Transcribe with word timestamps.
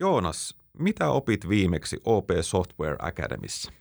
Joonas, 0.00 0.56
mitä 0.78 1.10
opit 1.10 1.48
viimeksi 1.48 2.00
OP 2.04 2.30
Software 2.40 2.96
Academissa? 2.98 3.72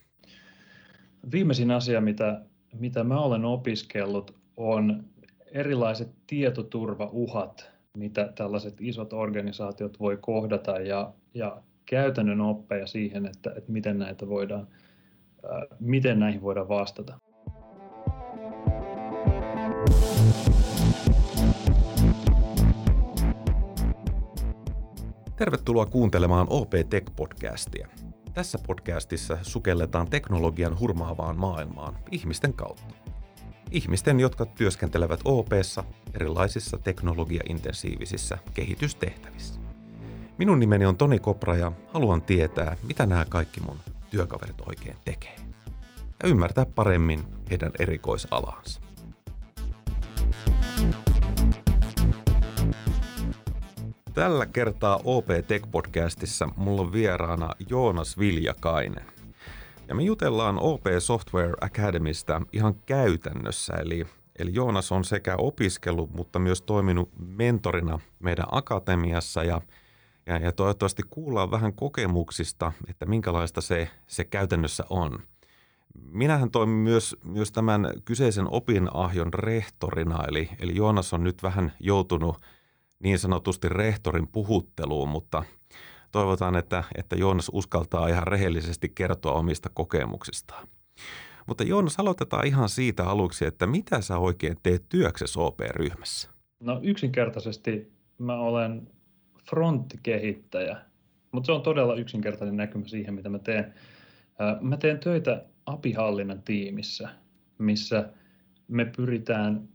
Viimeisin 1.32 1.72
asia, 1.72 2.02
mitä, 2.02 2.42
mitä 2.74 3.04
mä 3.04 3.20
olen 3.20 3.46
opiskellut, 3.46 4.36
on 4.58 5.04
erilaiset 5.52 6.10
tietoturvauhat, 6.28 7.71
mitä 7.97 8.32
tällaiset 8.36 8.82
isot 8.82 9.13
organisaatiot 9.13 10.00
voi 10.00 10.18
kohdata 10.18 10.71
ja, 10.71 11.13
ja 11.34 11.61
käytännön 11.86 12.41
oppeja 12.41 12.88
siihen, 12.88 13.25
että, 13.25 13.54
että 13.57 13.71
miten 13.71 14.00
näitä 14.00 14.28
voidaan, 14.28 14.68
miten 15.80 16.20
näihin 16.20 16.41
voidaan 16.41 16.68
vastata. 16.68 17.18
Tervetuloa 25.42 25.86
kuuntelemaan 25.86 26.48
OP 26.50 26.74
Tech-podcastia. 26.74 27.88
Tässä 28.34 28.60
podcastissa 28.68 29.38
sukelletaan 29.42 30.10
teknologian 30.10 30.79
hurmaavaan 30.79 31.38
maailmaan 31.38 31.98
ihmisten 32.11 32.53
kautta. 32.53 32.94
Ihmisten, 33.72 34.20
jotka 34.20 34.45
työskentelevät 34.45 35.20
OPssa 35.25 35.84
erilaisissa 36.14 36.78
teknologiaintensiivisissä 36.78 38.38
kehitystehtävissä. 38.53 39.59
Minun 40.38 40.59
nimeni 40.59 40.86
on 40.86 40.98
Toni 40.98 41.20
Kopra 41.20 41.56
ja 41.56 41.72
haluan 41.94 42.22
tietää, 42.22 42.78
mitä 42.88 43.06
nämä 43.06 43.26
kaikki 43.30 43.59
mun 43.59 43.78
työkaverit 44.09 44.62
oikein 44.66 44.98
tekee. 45.06 45.36
Ja 46.23 46.30
ymmärtää 46.30 46.66
paremmin 46.66 47.23
heidän 47.50 47.72
erikoisalaansa. 47.80 48.81
Tällä 54.14 54.45
kertaa 54.45 55.00
OP 55.03 55.28
Tech-podcastissa 55.28 56.50
mulla 56.56 56.81
on 56.81 56.94
vieraana 56.94 57.50
Joonas 57.70 58.17
Viljakainen. 58.17 59.06
Ja 59.88 59.95
me 59.95 60.04
jutellaan 60.04 60.59
OP 60.59 60.84
Software 61.00 61.54
Academystä 61.62 62.42
ihan 62.54 62.76
käytännössä, 62.86 63.73
eli, 63.73 64.08
eli 64.39 64.54
Joonas 64.54 64.92
on 64.92 65.04
sekä 65.04 65.36
opiskellut, 65.38 66.14
mutta 66.14 66.39
myös 66.39 66.62
toiminut 66.62 67.09
mentorina 67.20 68.00
meidän 68.20 68.45
akatemiassa 68.52 69.44
ja, 69.44 69.62
ja, 70.26 70.38
ja 70.38 70.52
toivottavasti 70.52 71.04
kuullaan 71.09 71.52
vähän 71.52 71.73
kokemuksista, 71.73 72.72
että 72.88 73.06
minkälaista 73.06 73.62
se, 73.62 73.89
se 74.08 74.23
käytännössä 74.23 74.84
on. 74.89 75.20
Minähän 76.12 76.52
toimin 76.52 76.78
myös, 76.78 77.16
myös 77.23 77.52
tämän 77.52 77.94
kyseisen 78.06 78.48
opinahjon 78.50 79.34
rehtorina, 79.34 80.23
eli, 80.28 80.50
eli 80.59 80.76
Joonas 80.76 81.14
on 81.14 81.23
nyt 81.23 81.44
vähän 81.44 81.73
joutunut– 81.80 82.42
niin 83.04 83.20
sanotusti 83.20 83.70
rehtorin 83.70 84.28
puhutteluun, 84.28 85.10
mutta 85.10 85.44
toivotaan, 86.12 86.56
että, 86.56 86.84
että 86.96 87.16
Joonas 87.16 87.50
uskaltaa 87.54 88.08
ihan 88.08 88.28
rehellisesti 88.28 88.90
kertoa 88.96 89.34
omista 89.34 89.70
kokemuksistaan. 89.74 90.68
Mutta 91.48 91.64
Joonas, 91.64 92.00
aloitetaan 92.00 92.48
ihan 92.48 92.70
siitä 92.70 93.06
aluksi, 93.06 93.46
että 93.46 93.68
mitä 93.68 94.02
sä 94.02 94.18
oikein 94.18 94.58
teet 94.64 94.86
työksessä 94.90 95.40
OP-ryhmässä? 95.40 96.30
No 96.60 96.80
yksinkertaisesti 96.84 97.92
mä 98.18 98.40
olen 98.40 98.88
fronttikehittäjä, 99.50 100.78
mutta 101.32 101.46
se 101.46 101.52
on 101.52 101.62
todella 101.62 101.96
yksinkertainen 101.96 102.58
näkymä 102.58 102.88
siihen, 102.88 103.14
mitä 103.14 103.30
mä 103.30 103.40
teen. 103.40 103.74
Mä 104.62 104.78
teen 104.78 105.00
töitä 105.00 105.46
apihallinnan 105.66 106.42
tiimissä, 106.42 107.10
missä 107.58 108.10
me 108.68 108.86
pyritään 108.86 109.70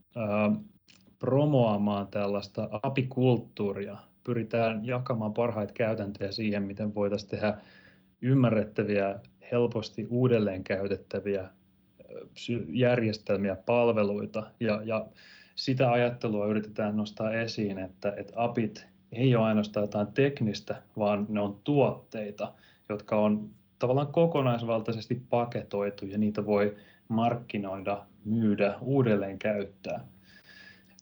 promoamaan 1.19 2.07
tällaista 2.07 2.69
apikulttuuria. 2.83 3.97
Pyritään 4.25 4.87
jakamaan 4.87 5.35
parhaita 5.35 5.73
käytäntöjä 5.73 6.33
siihen, 6.33 6.63
miten 6.63 6.95
voitaisiin 6.95 7.31
tehdä 7.31 7.59
ymmärrettäviä, 8.23 9.21
helposti 9.53 10.07
uudelleen 10.11 10.65
käytettäviä 10.65 11.49
järjestelmiä, 12.69 13.57
palveluita 13.67 14.47
ja, 14.61 14.81
ja 14.85 15.07
sitä 15.55 15.93
ajattelua 15.93 16.47
yritetään 16.47 16.97
nostaa 16.97 17.33
esiin, 17.33 17.79
että, 17.79 18.15
että 18.17 18.33
apit 18.37 18.87
ei 19.13 19.37
ole 19.37 19.45
ainoastaan 19.45 19.85
jotain 19.85 20.07
teknistä, 20.07 20.83
vaan 20.99 21.27
ne 21.29 21.41
on 21.41 21.61
tuotteita, 21.65 22.53
jotka 22.89 23.17
on 23.17 23.51
tavallaan 23.79 24.13
kokonaisvaltaisesti 24.13 25.23
paketoitu 25.31 26.07
ja 26.07 26.19
niitä 26.19 26.47
voi 26.47 26.77
markkinoida, 27.09 28.07
myydä, 28.25 28.75
uudelleen 28.81 29.39
käyttää 29.39 30.01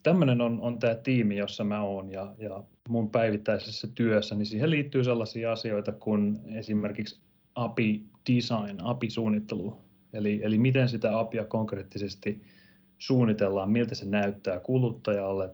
tämmöinen 0.04 0.40
on, 0.40 0.60
on 0.60 0.78
tämä 0.78 0.94
tiimi, 0.94 1.36
jossa 1.36 1.64
mä 1.64 1.82
oon 1.82 2.10
ja, 2.10 2.34
ja 2.38 2.62
mun 2.88 3.10
päivittäisessä 3.10 3.88
työssä, 3.94 4.34
niin 4.34 4.46
siihen 4.46 4.70
liittyy 4.70 5.04
sellaisia 5.04 5.52
asioita 5.52 5.92
kuin 5.92 6.40
esimerkiksi 6.46 7.20
API 7.54 8.04
design, 8.30 8.78
API-suunnittelu, 8.82 9.76
eli, 10.12 10.40
eli 10.42 10.58
miten 10.58 10.88
sitä 10.88 11.18
APIa 11.18 11.44
konkreettisesti 11.44 12.42
suunnitellaan, 12.98 13.70
miltä 13.70 13.94
se 13.94 14.06
näyttää 14.06 14.60
kuluttajalle. 14.60 15.50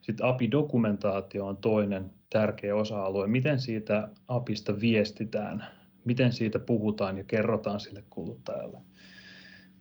Sitten 0.00 0.26
API-dokumentaatio 0.26 1.46
on 1.46 1.56
toinen 1.56 2.10
tärkeä 2.30 2.76
osa-alue, 2.76 3.26
miten 3.26 3.60
siitä 3.60 4.08
APIsta 4.28 4.80
viestitään, 4.80 5.66
miten 6.04 6.32
siitä 6.32 6.58
puhutaan 6.58 7.18
ja 7.18 7.24
kerrotaan 7.24 7.80
sille 7.80 8.04
kuluttajalle. 8.10 8.78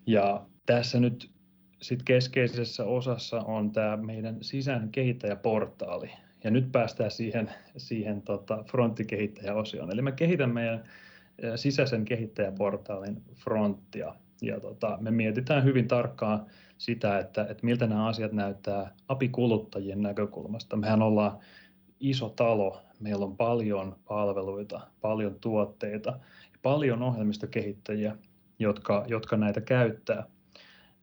Ja 0.06 0.46
tässä 0.66 1.00
nyt 1.00 1.32
sitten 1.82 2.06
keskeisessä 2.06 2.86
osassa 2.86 3.40
on 3.40 3.72
tämä 3.72 3.98
meidän 3.98 4.38
sisään 4.42 4.92
kehittäjäportaali. 4.92 6.12
Ja 6.44 6.52
nyt 6.52 6.72
päästään 6.72 7.12
siihen, 7.12 7.52
siihen 7.78 8.22
tota 8.22 8.64
fronttikehittäjäosioon. 8.64 9.92
Eli 9.92 10.02
me 10.02 10.12
kehitän 10.12 10.54
meidän 10.54 10.84
sisäisen 11.56 12.06
kehittäjäportaalin 12.06 13.22
fronttia. 13.36 14.16
Ja 14.42 14.60
tota, 14.60 14.98
me 15.02 15.12
mietitään 15.12 15.64
hyvin 15.64 15.88
tarkkaan 15.88 16.46
sitä, 16.78 17.20
että, 17.20 17.42
että 17.42 17.66
miltä 17.66 17.88
nämä 17.88 18.08
asiat 18.08 18.32
näyttää 18.32 18.96
apikuluttajien 19.08 20.02
näkökulmasta. 20.02 20.78
Mehän 20.78 21.02
ollaan 21.02 21.40
iso 22.00 22.30
talo, 22.30 22.82
meillä 23.00 23.26
on 23.26 23.38
paljon 23.38 23.96
palveluita, 24.08 24.82
paljon 25.02 25.36
tuotteita 25.42 26.20
paljon 26.62 27.04
ohjelmistokehittäjiä, 27.04 28.16
jotka, 28.60 29.06
jotka 29.08 29.38
näitä 29.38 29.62
käyttää. 29.62 30.24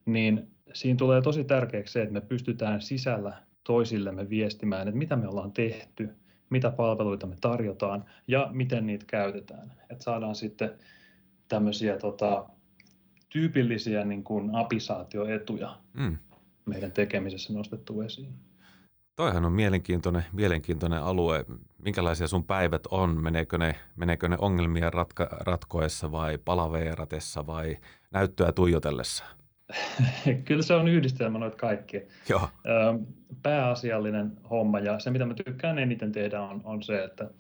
Niin 0.07 0.51
siinä 0.73 0.97
tulee 0.97 1.23
tosi 1.23 1.45
tärkeäksi 1.45 1.93
se, 1.93 2.03
että 2.03 2.13
me 2.13 2.21
pystytään 2.21 2.83
sisällä 2.83 3.43
toisillemme 3.65 4.31
viestimään, 4.31 4.89
että 4.89 4.99
mitä 4.99 5.17
me 5.17 5.29
ollaan 5.29 5.53
tehty, 5.53 6.09
mitä 6.51 6.71
palveluita 6.71 7.27
me 7.27 7.37
tarjotaan 7.41 8.05
ja 8.29 8.49
miten 8.53 8.87
niitä 8.87 9.05
käytetään. 9.07 9.73
Että 9.91 10.05
saadaan 10.05 10.35
sitten 10.35 10.71
tämmöisiä 11.49 11.99
tota, 11.99 12.47
tyypillisiä 13.29 14.05
niin 14.05 14.25
kuin 14.25 14.55
apisaatioetuja 14.55 15.77
mm. 15.95 16.17
meidän 16.67 16.93
tekemisessä 16.93 17.53
nostettu 17.53 18.01
esiin. 18.01 18.35
Toihan 19.17 19.45
on 19.45 19.53
mielenkiintoinen, 19.53 20.25
mielenkiintoinen 20.33 21.03
alue. 21.03 21.45
Minkälaisia 21.79 22.27
sun 22.27 22.45
päivät 22.45 22.83
on? 22.91 23.23
Meneekö 23.23 23.59
ne, 23.59 23.75
meneekö 23.97 24.29
ne 24.29 24.37
ongelmia 24.41 24.91
ratka, 24.91 25.29
ratkoessa 25.31 26.13
vai 26.13 26.39
palaveeratessa 26.39 27.47
vai 27.47 27.77
näyttöä 28.11 28.53
tuijotellessa? 28.53 29.25
Kyllä 30.45 30.63
se 30.63 30.75
on 30.75 30.89
yhdistelmä 30.89 31.39
noita 31.39 31.57
kaikkia. 31.57 32.01
Joo. 32.29 32.49
Pääasiallinen 33.43 34.33
homma 34.51 34.79
ja 34.79 34.99
se, 34.99 35.11
mitä 35.11 35.27
mä 35.27 35.35
tykkään 35.35 35.79
eniten 35.79 36.13
tehdä, 36.13 36.43
on, 36.43 36.61
on 36.65 36.83
se, 36.83 37.05
että, 37.05 37.31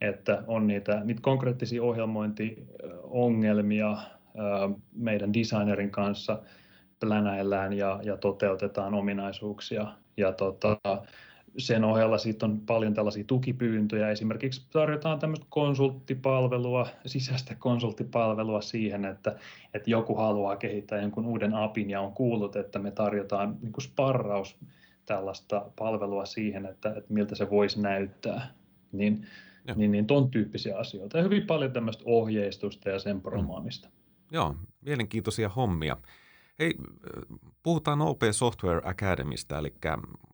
että 0.00 0.42
on 0.46 0.66
niitä, 0.66 1.00
niitä 1.04 1.20
konkreettisia 1.20 1.82
ohjelmointiongelmia 1.82 3.96
meidän 4.94 5.32
designerin 5.32 5.90
kanssa 5.90 6.42
plänäillään 7.00 7.72
ja, 7.72 8.00
ja 8.02 8.16
toteutetaan 8.16 8.94
ominaisuuksia. 8.94 9.86
Ja 10.16 10.32
tota, 10.32 10.78
sen 11.58 11.84
ohella 11.84 12.18
sitten 12.18 12.50
on 12.50 12.60
paljon 12.60 12.94
tällaisia 12.94 13.24
tukipyyntöjä. 13.24 14.10
Esimerkiksi 14.10 14.66
tarjotaan 14.72 15.18
tämmöistä 15.18 15.46
konsulttipalvelua, 15.48 16.86
sisäistä 17.06 17.54
konsulttipalvelua 17.54 18.60
siihen, 18.60 19.04
että, 19.04 19.36
että 19.74 19.90
joku 19.90 20.14
haluaa 20.14 20.56
kehittää 20.56 21.00
jonkun 21.00 21.26
uuden 21.26 21.54
apin 21.54 21.90
ja 21.90 22.00
on 22.00 22.12
kuullut, 22.12 22.56
että 22.56 22.78
me 22.78 22.90
tarjotaan 22.90 23.56
niin 23.62 23.72
kuin 23.72 23.84
sparraus 23.84 24.56
tällaista 25.06 25.66
palvelua 25.78 26.24
siihen, 26.24 26.66
että, 26.66 26.88
että 26.88 27.12
miltä 27.14 27.34
se 27.34 27.50
voisi 27.50 27.80
näyttää. 27.80 28.50
Niin, 28.92 29.26
niin, 29.76 29.92
niin 29.92 30.06
ton 30.06 30.30
tyyppisiä 30.30 30.78
asioita. 30.78 31.18
Ja 31.18 31.24
hyvin 31.24 31.46
paljon 31.46 31.72
tämmöistä 31.72 32.02
ohjeistusta 32.06 32.88
ja 32.88 32.98
sen 32.98 33.20
promoamista. 33.20 33.88
Mm. 33.88 33.94
Joo, 34.32 34.54
mielenkiintoisia 34.80 35.48
hommia. 35.48 35.96
Hei, 36.58 36.74
puhutaan 37.62 38.00
OP 38.00 38.20
Software 38.30 38.80
Academystä, 38.84 39.58
eli 39.58 39.74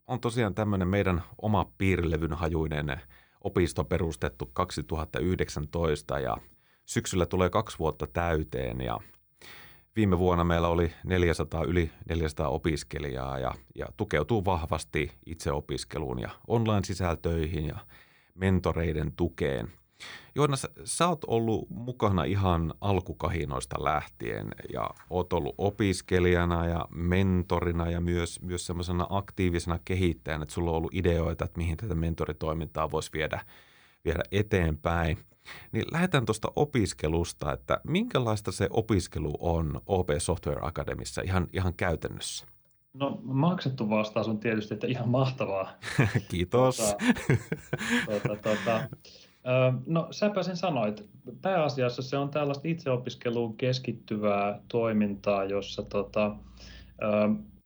on 0.06 0.20
tosiaan 0.20 0.54
tämmöinen 0.54 0.88
meidän 0.88 1.22
oma 1.42 1.72
piirilevyn 1.78 2.32
hajuinen 2.32 3.00
opisto 3.40 3.84
perustettu 3.84 4.50
2019 4.52 6.18
ja 6.18 6.36
syksyllä 6.84 7.26
tulee 7.26 7.50
kaksi 7.50 7.78
vuotta 7.78 8.06
täyteen 8.06 8.80
ja 8.80 8.98
viime 9.96 10.18
vuonna 10.18 10.44
meillä 10.44 10.68
oli 10.68 10.92
400, 11.04 11.64
yli 11.64 11.90
400 12.08 12.48
opiskelijaa 12.48 13.38
ja, 13.38 13.54
ja 13.74 13.86
tukeutuu 13.96 14.44
vahvasti 14.44 15.12
itseopiskeluun 15.26 16.18
ja 16.18 16.30
online-sisältöihin 16.46 17.66
ja 17.66 17.78
mentoreiden 18.34 19.12
tukeen. 19.12 19.72
Joonas, 20.34 20.66
sä 20.84 21.08
oot 21.08 21.24
ollut 21.26 21.70
mukana 21.70 22.24
ihan 22.24 22.74
alkukahinoista 22.80 23.84
lähtien 23.84 24.48
ja 24.72 24.90
oot 25.10 25.32
ollut 25.32 25.54
opiskelijana 25.58 26.66
ja 26.66 26.86
mentorina 26.94 27.90
ja 27.90 28.00
myös, 28.00 28.42
myös 28.42 28.66
semmoisena 28.66 29.06
aktiivisena 29.10 29.78
kehittäjänä, 29.84 30.42
että 30.42 30.54
sulla 30.54 30.70
on 30.70 30.76
ollut 30.76 30.94
ideoita, 30.94 31.44
että 31.44 31.58
mihin 31.58 31.76
tätä 31.76 31.94
mentoritoimintaa 31.94 32.90
voisi 32.90 33.10
viedä, 33.12 33.40
viedä 34.04 34.22
eteenpäin. 34.32 35.18
Niin 35.72 35.84
lähdetään 35.92 36.24
tuosta 36.24 36.52
opiskelusta, 36.56 37.52
että 37.52 37.80
minkälaista 37.84 38.52
se 38.52 38.68
opiskelu 38.70 39.32
on 39.40 39.80
OP 39.86 40.08
Software 40.18 40.60
Academissa 40.62 41.22
ihan, 41.22 41.46
ihan 41.52 41.74
käytännössä? 41.74 42.46
No 42.94 43.20
maksettu 43.22 43.90
vastaus 43.90 44.28
on 44.28 44.38
tietysti, 44.38 44.74
että 44.74 44.86
ihan 44.86 45.08
mahtavaa. 45.08 45.72
Kiitos. 46.30 46.76
Tota, 46.76 46.96
tota, 48.06 48.36
tota, 48.42 48.88
no 49.86 50.08
säpä 50.10 50.42
sen 50.42 50.56
sanoit. 50.56 51.08
Pääasiassa 51.42 52.02
se 52.02 52.16
on 52.16 52.30
tällaista 52.30 52.68
itseopiskeluun 52.68 53.56
keskittyvää 53.56 54.60
toimintaa, 54.68 55.44
jossa 55.44 55.82
tota, 55.82 56.36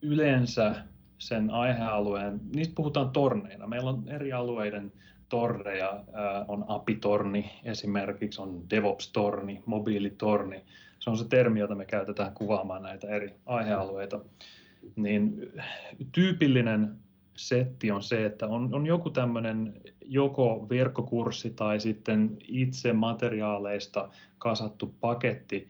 yleensä 0.02 0.74
sen 1.18 1.50
aihealueen, 1.50 2.40
niistä 2.54 2.74
puhutaan 2.74 3.10
torneina. 3.10 3.66
Meillä 3.66 3.90
on 3.90 4.08
eri 4.08 4.32
alueiden 4.32 4.92
torneja, 5.28 6.04
on 6.48 6.64
API-torni 6.68 7.50
esimerkiksi, 7.64 8.42
on 8.42 8.62
DevOps-torni, 8.70 9.62
mobiilitorni. 9.66 10.64
Se 10.98 11.10
on 11.10 11.18
se 11.18 11.28
termi, 11.28 11.60
jota 11.60 11.74
me 11.74 11.84
käytetään 11.84 12.34
kuvaamaan 12.34 12.82
näitä 12.82 13.08
eri 13.08 13.34
aihealueita. 13.46 14.20
Niin 14.96 15.52
tyypillinen 16.12 16.96
setti 17.36 17.90
on 17.90 18.02
se, 18.02 18.26
että 18.26 18.46
on, 18.46 18.74
on 18.74 18.86
joku 18.86 19.10
tämmöinen 19.10 19.80
joko 20.04 20.66
verkkokurssi 20.70 21.50
tai 21.50 21.80
sitten 21.80 22.36
itse 22.48 22.92
materiaaleista 22.92 24.08
kasattu 24.38 24.94
paketti, 25.00 25.68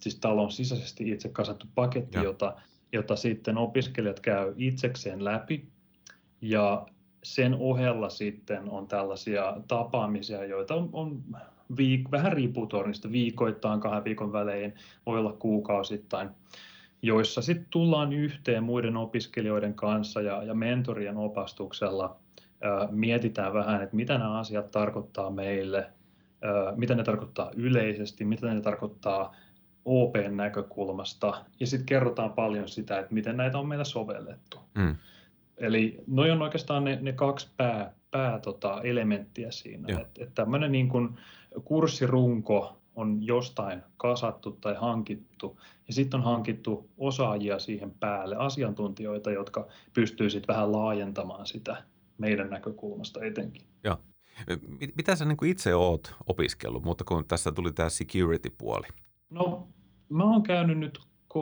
siis 0.00 0.16
talon 0.18 0.52
sisäisesti 0.52 1.10
itse 1.10 1.28
kasattu 1.28 1.66
paketti, 1.74 2.18
jota, 2.18 2.54
jota 2.92 3.16
sitten 3.16 3.58
opiskelijat 3.58 4.20
käy 4.20 4.54
itsekseen 4.56 5.24
läpi. 5.24 5.68
Ja 6.40 6.86
sen 7.22 7.54
ohella 7.54 8.08
sitten 8.08 8.70
on 8.70 8.88
tällaisia 8.88 9.56
tapaamisia, 9.68 10.44
joita 10.44 10.74
on, 10.74 10.88
on 10.92 11.22
viik- 11.72 12.10
vähän 12.10 12.32
riippuu 12.32 12.66
tornista 12.66 13.12
viikoittain, 13.12 13.80
kahden 13.80 14.04
viikon 14.04 14.32
välein, 14.32 14.74
voi 15.06 15.18
olla 15.18 15.32
kuukausittain 15.32 16.28
joissa 17.02 17.42
sitten 17.42 17.66
tullaan 17.70 18.12
yhteen 18.12 18.64
muiden 18.64 18.96
opiskelijoiden 18.96 19.74
kanssa 19.74 20.20
ja, 20.20 20.42
ja 20.42 20.54
mentorien 20.54 21.16
opastuksella 21.16 22.16
ää, 22.60 22.88
mietitään 22.90 23.52
vähän, 23.52 23.82
että 23.82 23.96
mitä 23.96 24.18
nämä 24.18 24.38
asiat 24.38 24.70
tarkoittaa 24.70 25.30
meille, 25.30 25.78
ää, 26.42 26.72
mitä 26.76 26.94
ne 26.94 27.02
tarkoittaa 27.02 27.50
yleisesti, 27.56 28.24
mitä 28.24 28.54
ne 28.54 28.60
tarkoittaa 28.60 29.34
OPn 29.84 30.36
näkökulmasta, 30.36 31.44
ja 31.60 31.66
sitten 31.66 31.86
kerrotaan 31.86 32.32
paljon 32.32 32.68
sitä, 32.68 32.98
että 32.98 33.14
miten 33.14 33.36
näitä 33.36 33.58
on 33.58 33.68
meillä 33.68 33.84
sovellettu. 33.84 34.58
Mm. 34.74 34.96
Eli 35.56 36.00
noin 36.06 36.32
on 36.32 36.42
oikeastaan 36.42 36.84
ne, 36.84 36.98
ne 37.02 37.12
kaksi 37.12 37.48
pää, 37.56 37.92
pää 38.10 38.38
tota, 38.38 38.80
elementtiä 38.82 39.50
siinä. 39.50 40.00
Että 40.00 40.24
et 40.24 40.34
tämmöinen 40.34 40.72
niin 40.72 40.88
kurssirunko 41.64 42.77
on 42.98 43.18
jostain 43.20 43.82
kasattu 43.96 44.52
tai 44.52 44.74
hankittu, 44.74 45.60
ja 45.86 45.92
sitten 45.94 46.20
on 46.20 46.24
hankittu 46.24 46.90
osaajia 46.98 47.58
siihen 47.58 47.90
päälle, 48.00 48.36
asiantuntijoita, 48.36 49.30
jotka 49.30 49.66
pystyy 49.94 50.30
sitten 50.30 50.54
vähän 50.54 50.72
laajentamaan 50.72 51.46
sitä 51.46 51.82
meidän 52.18 52.50
näkökulmasta 52.50 53.24
etenkin. 53.24 53.62
Joo. 53.84 53.96
Mitä 54.96 55.16
sä 55.16 55.24
niin 55.24 55.46
itse 55.46 55.74
oot 55.74 56.14
opiskellut, 56.26 56.84
mutta 56.84 57.04
kun 57.04 57.24
tässä 57.28 57.52
tuli 57.52 57.72
tämä 57.72 57.88
security-puoli? 57.88 58.86
No, 59.30 59.68
mä 60.08 60.24
oon 60.24 60.42
käynyt 60.42 60.78
nyt, 60.78 60.98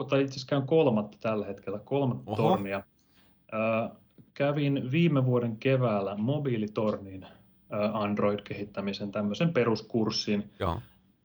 tai 0.09 0.23
itse 0.23 0.33
asiassa 0.33 0.49
käyn 0.49 0.67
kolmatta 0.67 1.19
tällä 1.21 1.47
hetkellä, 1.47 1.79
kolmatta 1.79 2.31
Oho. 2.31 2.43
tornia. 2.43 2.77
Äh, 2.77 3.91
kävin 4.35 4.91
viime 4.91 5.25
vuoden 5.25 5.57
keväällä 5.57 6.17
mobiilitornin 6.17 7.27
Android-kehittämisen 7.93 9.13
tämmöisen 9.13 9.53
peruskurssin. 9.53 10.51
Joo. 10.61 10.81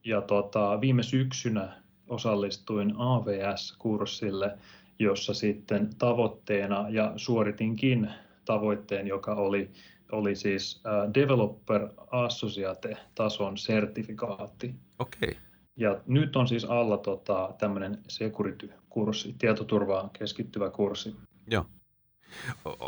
Ja 0.06 0.21
tota, 0.21 0.81
viime 0.81 1.03
syksynä 1.03 1.81
osallistuin 2.09 2.94
AVS-kurssille, 2.98 4.57
jossa 5.00 5.33
sitten 5.33 5.89
tavoitteena, 5.98 6.89
ja 6.89 7.13
suoritinkin 7.15 8.09
tavoitteen, 8.45 9.07
joka 9.07 9.36
oli, 9.36 9.71
oli 10.12 10.36
siis 10.36 10.83
Developer 11.13 11.89
Associate-tason 12.12 13.57
sertifikaatti. 13.57 14.75
Okei. 15.00 15.30
Okay. 15.30 15.42
Ja 15.77 16.01
nyt 16.07 16.36
on 16.36 16.48
siis 16.48 16.65
alla 16.65 16.98
tota, 16.98 17.53
tämmöinen 17.57 17.98
security-kurssi, 18.07 19.36
tietoturvaan 19.39 20.09
keskittyvä 20.09 20.69
kurssi. 20.69 21.15
Joo. 21.48 21.65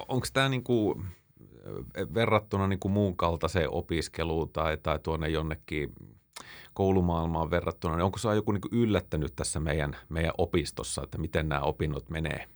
Onko 0.08 0.28
tämä 0.34 0.50
niinku, 0.50 1.02
verrattuna 2.14 2.68
niinku 2.68 2.90
muun 2.90 3.18
kaltaiseen 3.18 3.70
opiskeluun 3.70 4.50
tai, 4.50 4.78
tai 4.78 5.00
tuonne 5.04 5.30
jonnekin 5.30 5.94
koulumaailmaan 6.74 7.52
verrattuna, 7.52 7.96
niin 7.96 8.04
onko 8.04 8.18
se 8.18 8.36
joku 8.36 8.52
niin 8.52 8.62
yllättänyt 8.72 9.36
tässä 9.36 9.60
meidän, 9.60 9.96
meidän 10.10 10.34
opistossa, 10.38 11.02
että 11.04 11.18
miten 11.18 11.50
nämä 11.50 11.62
opinnot 11.62 12.10
menee? 12.10 12.48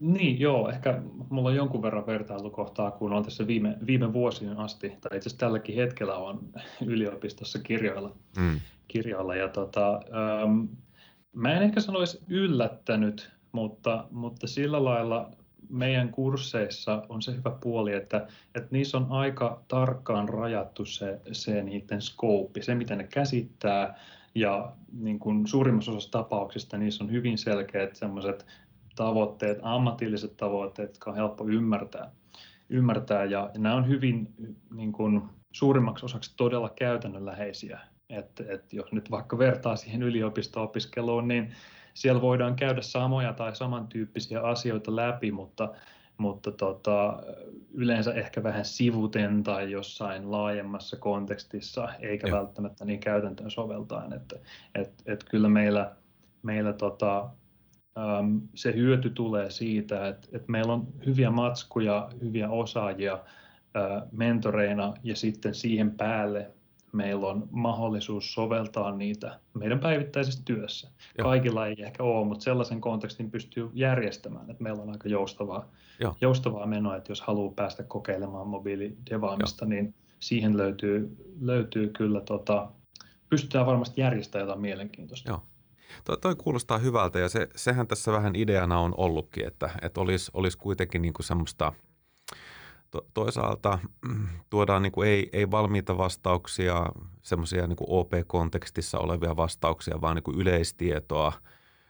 Niin, 0.00 0.40
joo. 0.40 0.68
Ehkä 0.68 1.02
mulla 1.30 1.48
on 1.48 1.56
jonkun 1.56 1.82
verran 1.82 2.06
vertailukohtaa, 2.06 2.90
kun 2.90 3.12
on 3.12 3.22
tässä 3.22 3.46
viime, 3.46 3.76
viime 3.86 4.12
vuosien 4.12 4.56
asti, 4.56 4.88
tai 4.88 5.16
itse 5.16 5.28
asiassa 5.28 5.38
tälläkin 5.38 5.76
hetkellä 5.76 6.16
on 6.16 6.40
yliopistossa 6.86 7.58
kirjoilla. 7.58 8.16
Mm. 8.38 8.60
kirjoilla 8.88 9.34
ja 9.34 9.48
tota, 9.48 9.94
ähm, 9.94 10.64
mä 11.32 11.52
en 11.52 11.62
ehkä 11.62 11.80
sanoisi 11.80 12.18
yllättänyt, 12.28 13.30
mutta, 13.52 14.04
mutta 14.10 14.46
sillä 14.46 14.84
lailla 14.84 15.30
meidän 15.70 16.08
kursseissa 16.08 17.02
on 17.08 17.22
se 17.22 17.36
hyvä 17.36 17.50
puoli, 17.62 17.92
että, 17.92 18.26
että 18.54 18.68
niissä 18.70 18.96
on 18.98 19.06
aika 19.10 19.62
tarkkaan 19.68 20.28
rajattu 20.28 20.84
se, 20.84 21.20
se 21.32 21.62
niiden 21.62 22.02
scope, 22.02 22.62
se 22.62 22.74
mitä 22.74 22.96
ne 22.96 23.04
käsittää, 23.04 23.98
ja 24.34 24.72
niin 24.92 25.18
kuin 25.18 25.46
suurimmassa 25.46 25.90
osassa 25.90 26.10
tapauksista 26.10 26.78
niissä 26.78 27.04
on 27.04 27.10
hyvin 27.10 27.38
selkeät 27.38 27.96
sellaiset 27.96 28.46
tavoitteet, 28.96 29.58
ammatilliset 29.62 30.36
tavoitteet, 30.36 30.88
jotka 30.88 31.10
on 31.10 31.16
helppo 31.16 31.48
ymmärtää. 31.48 32.10
ymmärtää 32.68 33.24
ja, 33.24 33.50
ja 33.54 33.60
nämä 33.60 33.74
on 33.74 33.88
hyvin 33.88 34.34
niin 34.74 34.92
kuin, 34.92 35.22
suurimmaksi 35.52 36.04
osaksi 36.04 36.34
todella 36.36 36.68
käytännönläheisiä. 36.68 37.80
Et, 38.08 38.40
et 38.48 38.72
jos 38.72 38.92
nyt 38.92 39.10
vaikka 39.10 39.38
vertaa 39.38 39.76
siihen 39.76 40.02
yliopisto-opiskeluun, 40.02 41.28
niin 41.28 41.52
siellä 41.94 42.22
voidaan 42.22 42.56
käydä 42.56 42.82
samoja 42.82 43.32
tai 43.32 43.56
samantyyppisiä 43.56 44.40
asioita 44.40 44.96
läpi, 44.96 45.32
mutta, 45.32 45.72
mutta 46.18 46.52
tota, 46.52 47.22
yleensä 47.72 48.12
ehkä 48.12 48.42
vähän 48.42 48.64
sivuten 48.64 49.42
tai 49.42 49.70
jossain 49.70 50.30
laajemmassa 50.30 50.96
kontekstissa, 50.96 51.88
eikä 52.00 52.28
Joo. 52.28 52.38
välttämättä 52.38 52.84
niin 52.84 53.00
käytäntöön 53.00 53.50
soveltaen. 53.50 54.12
Että, 54.12 54.36
et, 54.74 54.92
et 55.06 55.24
kyllä 55.24 55.48
meillä, 55.48 55.92
meillä 56.42 56.72
tota, 56.72 57.30
se 58.54 58.74
hyöty 58.74 59.10
tulee 59.10 59.50
siitä, 59.50 60.08
että, 60.08 60.28
että 60.32 60.52
meillä 60.52 60.72
on 60.72 60.86
hyviä 61.06 61.30
matskuja, 61.30 62.08
hyviä 62.22 62.50
osaajia 62.50 63.18
mentoreina 64.12 64.94
ja 65.02 65.16
sitten 65.16 65.54
siihen 65.54 65.90
päälle 65.90 66.50
meillä 66.92 67.26
on 67.26 67.48
mahdollisuus 67.50 68.34
soveltaa 68.34 68.96
niitä 68.96 69.40
meidän 69.54 69.80
päivittäisessä 69.80 70.42
työssä. 70.44 70.88
Joo. 71.18 71.28
Kaikilla 71.28 71.66
ei 71.66 71.82
ehkä 71.82 72.02
ole, 72.02 72.26
mutta 72.26 72.44
sellaisen 72.44 72.80
kontekstin 72.80 73.30
pystyy 73.30 73.70
järjestämään, 73.74 74.50
että 74.50 74.62
meillä 74.62 74.82
on 74.82 74.90
aika 74.90 75.08
joustavaa, 75.08 75.68
joustavaa 76.20 76.66
menoa, 76.66 76.96
että 76.96 77.12
jos 77.12 77.20
haluaa 77.20 77.52
päästä 77.56 77.82
kokeilemaan 77.82 78.48
mobiilidevaamista, 78.48 79.66
niin 79.66 79.94
siihen 80.20 80.56
löytyy, 80.56 81.16
löytyy 81.40 81.88
kyllä, 81.88 82.20
tota, 82.20 82.70
pystytään 83.28 83.66
varmasti 83.66 84.00
järjestämään 84.00 84.46
jotain 84.46 84.60
mielenkiintoista. 84.60 85.30
Joo. 85.30 85.42
Toi, 86.04 86.16
toi 86.16 86.36
kuulostaa 86.36 86.78
hyvältä 86.78 87.18
ja 87.18 87.28
se, 87.28 87.48
sehän 87.56 87.86
tässä 87.86 88.12
vähän 88.12 88.36
ideana 88.36 88.80
on 88.80 88.94
ollutkin, 88.96 89.46
että, 89.46 89.70
että 89.82 90.00
olisi, 90.00 90.30
olisi 90.34 90.58
kuitenkin 90.58 91.02
niin 91.02 91.14
kuin 91.14 91.26
semmoista– 91.26 91.72
to, 92.90 93.06
toisaalta 93.14 93.78
mm, 94.08 94.28
tuodaan 94.50 94.82
niin 94.82 94.92
kuin 94.92 95.08
ei, 95.08 95.30
ei 95.32 95.50
valmiita 95.50 95.98
vastauksia, 95.98 96.86
semmoisia 97.22 97.66
niin 97.66 97.76
OP-kontekstissa 97.80 98.98
olevia 98.98 99.36
vastauksia, 99.36 100.00
vaan 100.00 100.16
niin 100.16 100.22
kuin 100.22 100.38
yleistietoa, 100.40 101.32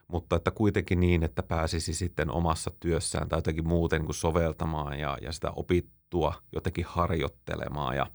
mutta 0.08 0.36
että 0.36 0.50
kuitenkin 0.50 1.00
niin, 1.00 1.22
että 1.22 1.42
pääsisi 1.42 1.94
sitten 1.94 2.30
omassa 2.30 2.70
työssään 2.80 3.28
tai 3.28 3.38
jotenkin 3.38 3.68
muuten 3.68 4.00
niin 4.00 4.06
kuin 4.06 4.16
soveltamaan 4.16 4.98
ja, 4.98 5.18
ja 5.22 5.32
sitä 5.32 5.50
opittua 5.50 6.34
jotenkin 6.52 6.84
harjoittelemaan. 6.88 7.96
Ja 7.96 8.06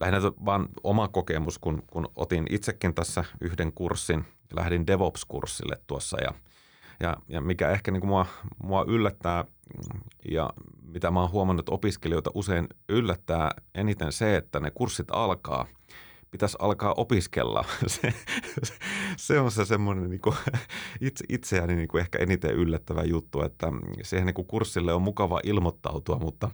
lähinnä 0.00 0.20
vaan 0.44 0.68
oma 0.82 1.08
kokemus, 1.08 1.58
kun, 1.58 1.82
kun 1.86 2.08
otin 2.16 2.46
itsekin 2.50 2.94
tässä 2.94 3.24
yhden 3.40 3.72
kurssin, 3.72 4.24
lähdin 4.52 4.86
DevOps-kurssille 4.86 5.76
tuossa 5.86 6.16
ja– 6.20 6.34
Ja, 7.00 7.16
ja 7.28 7.40
mikä 7.40 7.70
ehkä 7.70 7.90
niin 7.90 8.00
kuin 8.00 8.08
mua, 8.08 8.26
mua 8.62 8.84
yllättää 8.88 9.44
ja 10.30 10.50
mitä 10.82 11.10
mä 11.10 11.20
oon 11.20 11.30
huomannut, 11.30 11.68
opiskelijoita 11.68 12.30
usein 12.34 12.68
yllättää 12.88 13.50
eniten 13.74 14.12
se, 14.12 14.36
että 14.36 14.60
ne 14.60 14.70
kurssit 14.70 15.06
alkaa– 15.10 15.66
pitäisi 16.36 16.56
alkaa 16.60 16.94
opiskella. 16.96 17.64
se, 17.86 18.14
se 19.16 19.40
on 19.40 19.50
se 19.50 19.64
semmoinen 19.64 20.10
niin 20.10 20.20
kuin, 20.20 20.36
itse, 21.00 21.24
itseäni 21.28 21.74
niin 21.74 21.88
kuin 21.88 22.00
ehkä 22.00 22.18
eniten 22.18 22.54
yllättävä 22.54 23.02
juttu, 23.02 23.42
että 23.42 23.72
siihen 24.02 24.26
niin 24.26 24.34
kuin 24.34 24.46
kurssille 24.46 24.92
on 24.92 25.02
mukava 25.02 25.40
ilmoittautua, 25.44 26.18
mutta, 26.18 26.50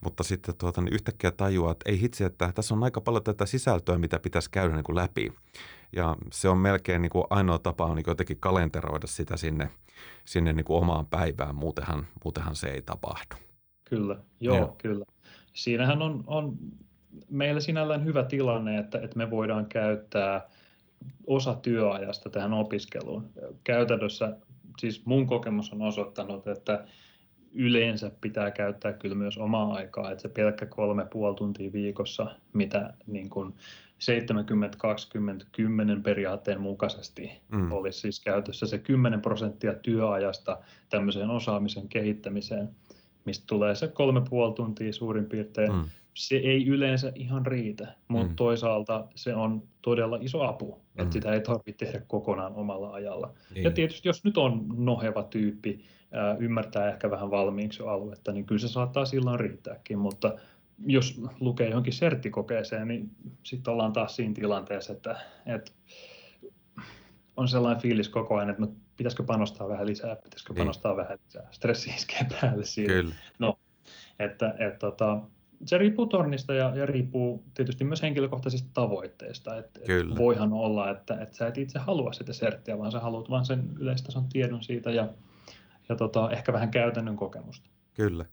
mutta 0.00 0.22
sitten 0.22 0.54
tuota, 0.56 0.80
niin 0.82 0.94
yhtäkkiä 0.94 1.30
tajuaa, 1.30 1.72
että 1.72 1.90
ei 1.90 2.00
hitsi, 2.00 2.24
että 2.24 2.52
tässä 2.52 2.74
on 2.74 2.84
aika 2.84 3.00
paljon 3.00 3.24
tätä 3.24 3.46
sisältöä, 3.46 3.98
mitä 3.98 4.18
pitäisi 4.18 4.50
käydä 4.50 4.74
niin 4.74 4.84
kuin 4.84 4.96
läpi. 4.96 5.32
Ja 5.92 6.16
se 6.32 6.48
on 6.48 6.58
melkein 6.58 7.02
niin 7.02 7.10
kuin 7.10 7.24
ainoa 7.30 7.58
tapa 7.58 7.84
on 7.84 7.96
niin 7.96 8.04
jotenkin 8.06 8.40
kalenteroida 8.40 9.06
sitä 9.06 9.36
sinne, 9.36 9.70
sinne 10.24 10.52
niin 10.52 10.64
kuin 10.64 10.78
omaan 10.78 11.06
päivään, 11.06 11.54
muutenhan, 11.54 12.06
muutenhan 12.24 12.56
se 12.56 12.68
ei 12.68 12.82
tapahdu. 12.82 13.36
Kyllä, 13.84 14.16
joo, 14.40 14.56
joo. 14.56 14.76
kyllä. 14.78 15.04
Siinähän 15.52 16.02
on, 16.02 16.24
on 16.26 16.56
meillä 17.30 17.60
sinällään 17.60 18.04
hyvä 18.04 18.22
tilanne, 18.22 18.78
että, 18.78 18.98
että 18.98 19.18
me 19.18 19.30
voidaan 19.30 19.66
käyttää 19.66 20.48
osa 21.26 21.54
työajasta 21.54 22.30
tähän 22.30 22.52
opiskeluun. 22.52 23.30
Käytännössä 23.64 24.36
siis 24.78 25.06
mun 25.06 25.26
kokemus 25.26 25.72
on 25.72 25.82
osoittanut, 25.82 26.46
että 26.46 26.84
yleensä 27.52 28.10
pitää 28.20 28.50
käyttää 28.50 28.92
kyllä 28.92 29.14
myös 29.14 29.38
omaa 29.38 29.74
aikaa, 29.74 30.10
että 30.10 30.22
se 30.22 30.28
pelkkä 30.28 30.66
kolme 30.66 31.06
puoli 31.12 31.34
tuntia 31.34 31.72
viikossa, 31.72 32.26
mitä 32.52 32.94
niin 33.06 33.30
kuin 33.30 33.54
70-20-10 35.98 36.02
periaatteen 36.02 36.60
mukaisesti 36.60 37.32
mm. 37.48 37.72
olisi 37.72 38.00
siis 38.00 38.20
käytössä 38.20 38.66
se 38.66 38.78
10 38.78 39.20
prosenttia 39.20 39.74
työajasta 39.74 40.58
tämmöiseen 40.88 41.30
osaamisen 41.30 41.88
kehittämiseen, 41.88 42.68
mistä 43.24 43.44
tulee 43.46 43.74
se 43.74 43.88
kolme 43.88 44.22
puoli 44.30 44.54
tuntia 44.54 44.92
suurin 44.92 45.26
piirtein. 45.26 45.72
Mm 45.72 45.84
se 46.16 46.36
ei 46.36 46.66
yleensä 46.66 47.12
ihan 47.14 47.46
riitä, 47.46 47.94
mutta 48.08 48.28
mm. 48.28 48.36
toisaalta 48.36 49.08
se 49.14 49.34
on 49.34 49.62
todella 49.82 50.18
iso 50.20 50.42
apu, 50.42 50.82
mm. 50.94 51.02
että 51.02 51.12
sitä 51.12 51.32
ei 51.32 51.40
tarvitse 51.40 51.84
tehdä 51.84 52.00
kokonaan 52.06 52.54
omalla 52.54 52.92
ajalla. 52.92 53.34
Niin. 53.54 53.64
Ja 53.64 53.70
tietysti 53.70 54.08
jos 54.08 54.24
nyt 54.24 54.38
on 54.38 54.66
noheva 54.76 55.22
tyyppi, 55.22 55.84
ää, 56.12 56.36
ymmärtää 56.38 56.88
ehkä 56.88 57.10
vähän 57.10 57.30
valmiiksi 57.30 57.82
aluetta, 57.82 58.32
niin 58.32 58.46
kyllä 58.46 58.58
se 58.58 58.68
saattaa 58.68 59.04
silloin 59.04 59.40
riittääkin, 59.40 59.98
mutta 59.98 60.34
jos 60.86 61.20
lukee 61.40 61.68
johonkin 61.68 61.92
serttikokeeseen, 61.92 62.88
niin 62.88 63.10
sitten 63.42 63.72
ollaan 63.72 63.92
taas 63.92 64.16
siinä 64.16 64.34
tilanteessa, 64.34 64.92
että, 64.92 65.20
että 65.46 65.72
on 67.36 67.48
sellainen 67.48 67.82
fiilis 67.82 68.08
koko 68.08 68.36
ajan, 68.36 68.50
että 68.50 68.66
pitäisikö 68.96 69.22
panostaa 69.22 69.68
vähän 69.68 69.86
lisää, 69.86 70.16
pitäisikö 70.16 70.52
niin. 70.52 70.58
panostaa 70.58 70.96
vähän 70.96 71.18
lisää. 71.24 71.48
Stressi 71.50 71.90
iskee 71.90 72.26
päälle 72.40 72.64
siinä. 72.64 72.92
Kyllä. 72.92 73.14
No, 73.38 73.58
että, 74.18 74.54
että, 74.58 74.78
tota, 74.78 75.20
se 75.64 75.78
riippuu 75.78 76.06
tornista 76.06 76.54
ja, 76.54 76.76
ja 76.76 76.86
riippuu 76.86 77.44
tietysti 77.54 77.84
myös 77.84 78.02
henkilökohtaisista 78.02 78.70
tavoitteista. 78.74 79.56
Et, 79.56 79.80
Kyllä. 79.86 80.12
Et 80.12 80.18
voihan 80.18 80.52
olla, 80.52 80.90
että 80.90 81.20
et 81.20 81.34
sä 81.34 81.46
et 81.46 81.58
itse 81.58 81.78
halua 81.78 82.12
sitä 82.12 82.32
serttiä, 82.32 82.78
vaan 82.78 82.92
sä 82.92 83.00
haluat 83.00 83.30
vain 83.30 83.44
sen 83.44 83.70
yleistason 83.78 84.28
tiedon 84.28 84.62
siitä 84.62 84.90
ja, 84.90 85.08
ja 85.88 85.96
tota, 85.96 86.30
ehkä 86.30 86.52
vähän 86.52 86.70
käytännön 86.70 87.16
kokemusta. 87.16 87.70
Kyllä. 87.94 88.24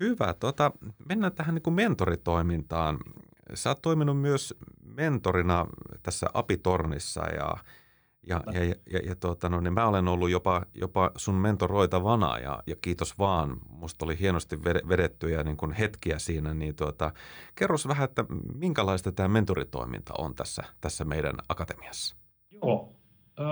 Hyvä. 0.00 0.34
Tota, 0.40 0.72
mennään 1.08 1.32
tähän 1.32 1.54
niin 1.54 1.62
kuin 1.62 1.74
mentoritoimintaan. 1.74 2.98
Sä 3.54 3.70
oot 3.70 3.82
toiminut 3.82 4.20
myös 4.20 4.54
mentorina 4.84 5.66
tässä 6.02 6.26
Apitornissa 6.34 7.26
ja 7.26 7.56
ja, 8.26 8.40
ja, 8.52 8.64
ja, 8.64 8.74
ja, 8.90 8.98
ja 8.98 9.16
tuota, 9.16 9.48
no, 9.48 9.60
niin 9.60 9.72
mä 9.72 9.88
olen 9.88 10.08
ollut 10.08 10.30
jopa, 10.30 10.62
jopa 10.74 11.10
sun 11.16 11.34
mentoroitavana 11.34 12.38
ja, 12.38 12.62
ja 12.66 12.76
kiitos 12.76 13.18
vaan. 13.18 13.56
Musta 13.68 14.04
oli 14.04 14.18
hienosti 14.20 14.58
vedettyjä 14.64 15.42
niin 15.42 15.56
kuin 15.56 15.72
hetkiä 15.72 16.18
siinä. 16.18 16.54
Niin 16.54 16.76
tuota, 16.76 17.12
kerros 17.54 17.88
vähän, 17.88 18.04
että 18.04 18.24
minkälaista 18.54 19.12
tämä 19.12 19.28
mentoritoiminta 19.28 20.14
on 20.18 20.34
tässä, 20.34 20.62
tässä 20.80 21.04
meidän 21.04 21.34
akatemiassa? 21.48 22.16
Joo. 22.50 22.92
Ö, 23.40 23.42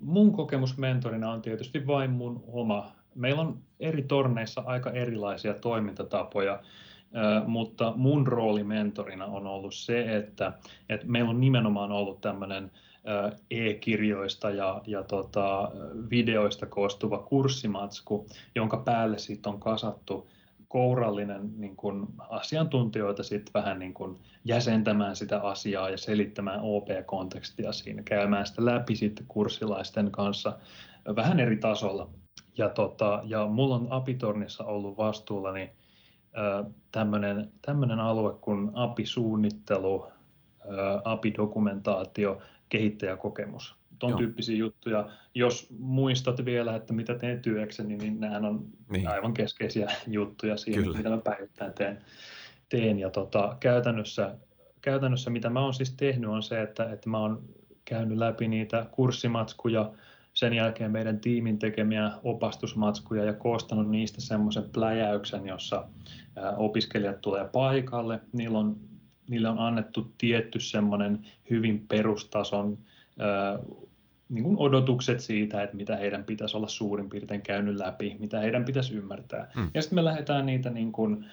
mun 0.00 0.32
kokemus 0.32 0.78
mentorina 0.78 1.30
on 1.30 1.42
tietysti 1.42 1.86
vain 1.86 2.10
mun 2.10 2.44
oma. 2.46 2.92
Meillä 3.14 3.42
on 3.42 3.58
eri 3.80 4.02
torneissa 4.02 4.62
aika 4.66 4.90
erilaisia 4.90 5.54
toimintatapoja 5.54 6.62
mutta 7.46 7.92
mun 7.96 8.26
rooli 8.26 8.64
mentorina 8.64 9.26
on 9.26 9.46
ollut 9.46 9.74
se, 9.74 10.16
että, 10.16 10.52
että 10.88 11.06
meillä 11.06 11.30
on 11.30 11.40
nimenomaan 11.40 11.92
ollut 11.92 12.20
tämmöinen 12.20 12.70
e-kirjoista 13.50 14.50
ja, 14.50 14.82
ja 14.86 15.02
tota, 15.02 15.72
videoista 16.10 16.66
koostuva 16.66 17.18
kurssimatsku, 17.18 18.26
jonka 18.54 18.76
päälle 18.76 19.18
sitten 19.18 19.52
on 19.52 19.60
kasattu 19.60 20.28
kourallinen 20.68 21.50
niin 21.56 21.76
kun 21.76 22.08
asiantuntijoita 22.28 23.22
sitten 23.22 23.54
vähän 23.54 23.78
niin 23.78 23.94
kun 23.94 24.18
jäsentämään 24.44 25.16
sitä 25.16 25.40
asiaa 25.40 25.90
ja 25.90 25.98
selittämään 25.98 26.60
OP-kontekstia 26.62 27.72
siinä, 27.72 28.02
käymään 28.02 28.46
sitä 28.46 28.64
läpi 28.64 28.96
sitten 28.96 29.26
kurssilaisten 29.28 30.10
kanssa 30.10 30.58
vähän 31.16 31.40
eri 31.40 31.56
tasolla. 31.56 32.08
Ja, 32.58 32.68
tota, 32.68 33.22
ja 33.24 33.46
mulla 33.46 33.74
on 33.74 33.86
Apitornissa 33.90 34.64
ollut 34.64 34.96
vastuullani 34.96 35.70
tämmöinen 37.62 38.00
alue 38.00 38.34
kuin 38.40 38.70
API-suunnittelu, 38.74 40.06
API-dokumentaatio 41.04 42.42
kehittäjäkokemus. 42.68 43.76
Tuon 43.98 44.10
Joo. 44.10 44.18
tyyppisiä 44.18 44.56
juttuja. 44.56 45.10
Jos 45.34 45.68
muistat 45.78 46.44
vielä, 46.44 46.76
että 46.76 46.92
mitä 46.92 47.14
teen 47.14 47.42
työkseni, 47.42 47.96
niin 47.96 48.20
nämä 48.20 48.48
on 48.48 48.66
niin. 48.90 49.08
aivan 49.08 49.34
keskeisiä 49.34 49.90
juttuja 50.06 50.56
siinä, 50.56 50.82
Kyllä. 50.82 50.96
mitä 50.96 51.10
mä 51.10 51.18
päivittäin 51.18 51.72
teen. 51.72 51.98
teen. 52.68 52.98
Ja 52.98 53.10
tota, 53.10 53.56
käytännössä, 53.60 54.36
käytännössä, 54.80 55.30
mitä 55.30 55.50
mä 55.50 55.60
oon 55.60 55.74
siis 55.74 55.92
tehnyt, 55.92 56.30
on 56.30 56.42
se, 56.42 56.62
että, 56.62 56.92
että 56.92 57.10
mä 57.10 57.18
oon 57.18 57.42
käynyt 57.84 58.18
läpi 58.18 58.48
niitä 58.48 58.86
kurssimatskuja, 58.90 59.92
sen 60.36 60.52
jälkeen 60.52 60.90
meidän 60.90 61.20
tiimin 61.20 61.58
tekemiä 61.58 62.12
opastusmatskuja 62.24 63.24
ja 63.24 63.32
koostanut 63.32 63.90
niistä 63.90 64.20
semmoisen 64.20 64.64
pläjäyksen, 64.72 65.46
jossa 65.46 65.84
opiskelijat 66.56 67.20
tulee 67.20 67.48
paikalle. 67.52 68.20
Niillä 68.32 68.58
on 68.58 68.76
niille 69.28 69.48
on 69.48 69.58
annettu 69.58 70.12
tietty 70.18 70.60
semmoinen 70.60 71.26
hyvin 71.50 71.84
perustason 71.88 72.78
niin 74.28 74.44
kuin 74.44 74.56
odotukset 74.58 75.20
siitä, 75.20 75.62
että 75.62 75.76
mitä 75.76 75.96
heidän 75.96 76.24
pitäisi 76.24 76.56
olla 76.56 76.68
suurin 76.68 77.10
piirtein 77.10 77.42
käynyt 77.42 77.76
läpi, 77.76 78.16
mitä 78.18 78.40
heidän 78.40 78.64
pitäisi 78.64 78.94
ymmärtää. 78.94 79.50
Mm. 79.56 79.70
Ja 79.74 79.82
sitten 79.82 79.96
me 79.96 80.04
lähdetään 80.04 80.46
niitä 80.46 80.70
niin 80.70 80.92
kuin 80.92 81.26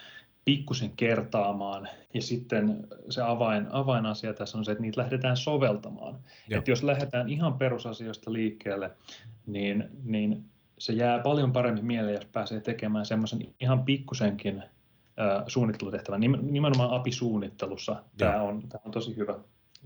pikkusen 0.46 0.92
kertaamaan, 0.96 1.90
ja 2.14 2.22
sitten 2.22 2.88
se 3.10 3.22
avain, 3.22 3.68
avainasia 3.72 4.34
tässä 4.34 4.58
on 4.58 4.66
se, 4.66 4.72
että 4.72 4.82
niitä 4.82 5.02
lähdetään 5.02 5.38
soveltamaan. 5.38 6.16
Että 6.50 6.72
jos 6.72 6.84
lähdetään 6.84 7.30
ihan 7.30 7.54
perusasioista 7.54 8.34
liikkeelle, 8.34 8.92
niin, 9.46 9.90
niin 10.04 10.44
se 10.78 10.94
jää 10.94 11.20
paljon 11.20 11.54
paremmin 11.54 11.86
mieleen, 11.86 12.16
jos 12.16 12.26
pääsee 12.26 12.62
tekemään 12.62 13.06
semmoisen 13.06 13.40
ihan 13.60 13.84
pikkusenkin 13.84 14.64
suunnittelutehtävä. 15.48 16.17
Nimenomaan 16.41 16.89
API-suunnittelussa 16.89 18.03
tämä 18.17 18.41
on, 18.41 18.62
tämä 18.70 18.82
on 18.86 18.91
tosi 18.91 19.15
hyvä, 19.17 19.39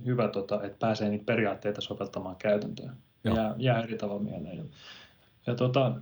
hyvä 0.05 0.27
tota, 0.27 0.63
että 0.63 0.77
pääsee 0.79 1.09
niitä 1.09 1.25
periaatteita 1.25 1.81
soveltamaan 1.81 2.35
käytäntöön. 2.35 2.97
Jää, 3.23 3.55
jää 3.57 3.81
eri 3.81 3.97
tavalla 3.97 4.21
mieleen. 4.21 4.57
Ja, 4.57 4.63
ja 5.47 5.55
tota, 5.55 5.95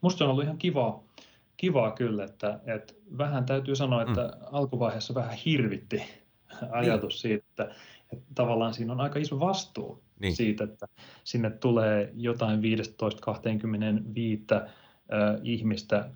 musta 0.00 0.18
se 0.18 0.24
on 0.24 0.30
ollut 0.30 0.44
ihan 0.44 0.58
kivaa, 0.58 1.02
kivaa 1.56 1.90
kyllä, 1.90 2.24
että, 2.24 2.60
että 2.66 2.94
vähän 3.18 3.46
täytyy 3.46 3.76
sanoa, 3.76 4.02
että 4.02 4.22
mm. 4.22 4.46
alkuvaiheessa 4.52 5.14
vähän 5.14 5.38
hirvitti 5.44 6.02
ajatus 6.70 7.14
niin. 7.14 7.20
siitä, 7.20 7.44
että, 7.48 7.74
että 8.12 8.24
tavallaan 8.34 8.74
siinä 8.74 8.92
on 8.92 9.00
aika 9.00 9.18
iso 9.18 9.40
vastuu 9.40 10.02
niin. 10.20 10.36
siitä, 10.36 10.64
että 10.64 10.86
sinne 11.24 11.50
tulee 11.50 12.12
jotain 12.14 12.60
15-25 12.60 12.62
ihmistä 15.42 16.10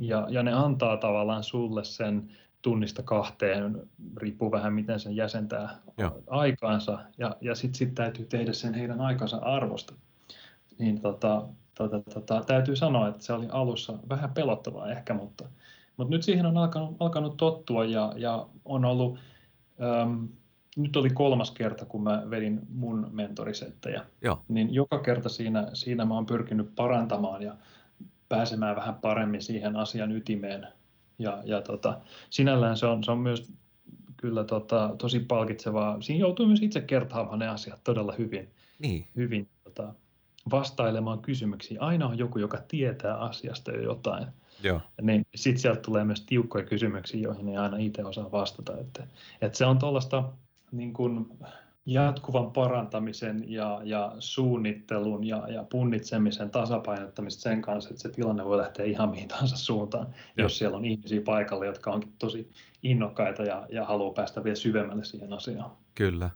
ja, 0.00 0.26
ja 0.30 0.42
ne 0.42 0.52
antaa 0.52 0.96
tavallaan 0.96 1.44
sulle 1.44 1.84
sen 1.84 2.30
tunnista 2.62 3.02
kahteen, 3.02 3.88
riippuu 4.16 4.52
vähän 4.52 4.72
miten 4.72 5.00
sen 5.00 5.16
jäsentää 5.16 5.78
Joo. 5.98 6.22
aikaansa, 6.26 6.98
ja, 7.18 7.36
ja 7.40 7.54
sitten 7.54 7.78
sit 7.78 7.94
täytyy 7.94 8.26
tehdä 8.26 8.52
sen 8.52 8.74
heidän 8.74 9.00
aikansa 9.00 9.36
arvosta. 9.36 9.94
Niin 10.78 11.00
tota, 11.00 11.46
tota, 11.74 12.00
tota, 12.14 12.42
täytyy 12.46 12.76
sanoa, 12.76 13.08
että 13.08 13.24
se 13.24 13.32
oli 13.32 13.46
alussa 13.50 13.98
vähän 14.08 14.30
pelottavaa 14.30 14.90
ehkä, 14.90 15.14
mutta, 15.14 15.44
mutta 15.96 16.10
nyt 16.10 16.22
siihen 16.22 16.46
on 16.46 16.56
alkanut, 16.56 16.96
alkanut 17.00 17.36
tottua 17.36 17.84
ja, 17.84 18.12
ja 18.16 18.46
on 18.64 18.84
ollut, 18.84 19.18
äm, 20.02 20.28
nyt 20.76 20.96
oli 20.96 21.10
kolmas 21.10 21.50
kerta, 21.50 21.84
kun 21.84 22.02
mä 22.02 22.22
vedin 22.30 22.60
mun 22.68 23.08
mentorisettejä, 23.12 24.06
Joo. 24.22 24.44
niin 24.48 24.74
joka 24.74 24.98
kerta 24.98 25.28
siinä, 25.28 25.68
siinä 25.72 26.04
mä 26.04 26.14
oon 26.14 26.26
pyrkinyt 26.26 26.74
parantamaan 26.76 27.42
ja 27.42 27.56
pääsemään 28.30 28.76
vähän 28.76 28.94
paremmin 28.94 29.42
siihen 29.42 29.76
asian 29.76 30.12
ytimeen. 30.12 30.66
Ja, 31.18 31.42
ja 31.44 31.62
tota, 31.62 32.00
sinällään 32.30 32.76
se 32.76 32.86
on, 32.86 33.04
se 33.04 33.10
on 33.10 33.18
myös 33.18 33.52
kyllä 34.16 34.44
tota, 34.44 34.94
tosi 34.98 35.20
palkitsevaa. 35.20 36.00
Siinä 36.00 36.20
joutuu 36.20 36.46
myös 36.46 36.62
itse 36.62 36.80
kertaamaan 36.80 37.38
ne 37.38 37.48
asiat 37.48 37.84
todella 37.84 38.14
hyvin, 38.18 38.50
niin. 38.78 39.06
hyvin 39.16 39.48
tota, 39.64 39.94
vastailemaan 40.50 41.18
kysymyksiin. 41.18 41.80
Aina 41.80 42.06
on 42.06 42.18
joku, 42.18 42.38
joka 42.38 42.58
tietää 42.68 43.16
asiasta 43.16 43.72
jo 43.72 43.82
jotain. 43.82 44.26
Joo. 44.62 44.80
Niin 45.02 45.26
sitten 45.34 45.60
sieltä 45.60 45.80
tulee 45.80 46.04
myös 46.04 46.20
tiukkoja 46.20 46.64
kysymyksiä, 46.64 47.20
joihin 47.20 47.48
ei 47.48 47.56
aina 47.56 47.76
itse 47.76 48.04
osaa 48.04 48.32
vastata. 48.32 48.78
Että, 48.78 49.06
että 49.40 49.58
se 49.58 49.66
on 49.66 49.78
tuollaista 49.78 50.24
niin 50.72 50.92
kuin 50.92 51.26
jatkuvan 51.86 52.52
parantamisen 52.52 53.44
ja, 53.52 53.80
ja 53.84 54.12
suunnittelun 54.18 55.26
ja, 55.26 55.48
ja 55.48 55.64
punnitsemisen 55.64 56.50
tasapainottamista 56.50 57.42
sen 57.42 57.62
kanssa, 57.62 57.90
että 57.90 58.02
se 58.02 58.08
tilanne 58.08 58.44
voi 58.44 58.58
lähteä 58.58 58.86
ihan 58.86 59.10
mihin 59.10 59.28
tahansa 59.28 59.56
suuntaan, 59.56 60.06
Joo. 60.06 60.44
jos 60.44 60.58
siellä 60.58 60.76
on 60.76 60.84
ihmisiä 60.84 61.20
paikalla, 61.24 61.64
jotka 61.64 61.90
onkin 61.90 62.12
tosi 62.18 62.50
innokkaita 62.82 63.42
ja, 63.42 63.66
ja 63.70 63.84
haluaa 63.84 64.12
päästä 64.12 64.44
vielä 64.44 64.56
syvemmälle 64.56 65.04
siihen 65.04 65.32
asiaan. 65.32 65.70
Kyllä. 65.94 66.30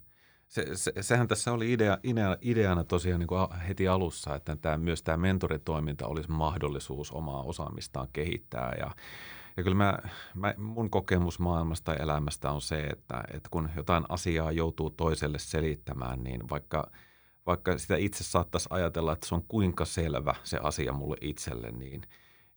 Se, 0.49 0.67
se, 0.75 0.93
sehän 1.01 1.29
tässä 1.29 1.53
oli 1.53 1.73
idea, 1.73 1.99
idea, 2.03 2.37
ideana 2.41 2.85
tosiaan 2.85 3.21
niin 3.21 3.29
kuin 3.29 3.49
heti 3.69 3.89
alussa, 3.89 4.35
että 4.35 4.57
tämä, 4.57 4.79
myös 4.79 5.03
tämä 5.03 5.17
mentoritoiminta 5.17 6.07
olisi 6.07 6.31
mahdollisuus 6.31 7.13
omaa 7.13 7.43
osaamistaan 7.43 8.09
kehittää 8.13 8.75
ja 8.79 8.91
ja 9.57 9.63
kyllä 9.63 9.77
mä, 9.77 9.99
mä, 10.35 10.55
mun 10.57 10.91
kokemus 10.91 11.39
maailmasta 11.39 11.93
ja 11.93 11.99
elämästä 11.99 12.51
on 12.51 12.61
se, 12.61 12.81
että, 12.81 13.25
että 13.33 13.49
kun 13.51 13.71
jotain 13.77 14.05
asiaa 14.09 14.53
joutuu 14.53 14.91
toiselle 14.91 15.39
selittämään, 15.39 16.25
niin 16.25 16.49
vaikka, 16.51 16.91
vaikka 17.47 17.79
sitä 17.79 17.97
itse 17.97 18.25
saattaisi 18.25 18.69
ajatella, 18.71 19.13
että 19.13 19.29
se 19.29 19.35
on 19.35 19.45
kuinka 19.49 19.85
selvä 19.85 20.35
se 20.45 20.59
asia 20.63 20.93
mulle 20.93 21.17
itselle, 21.21 21.71
niin, 21.71 22.03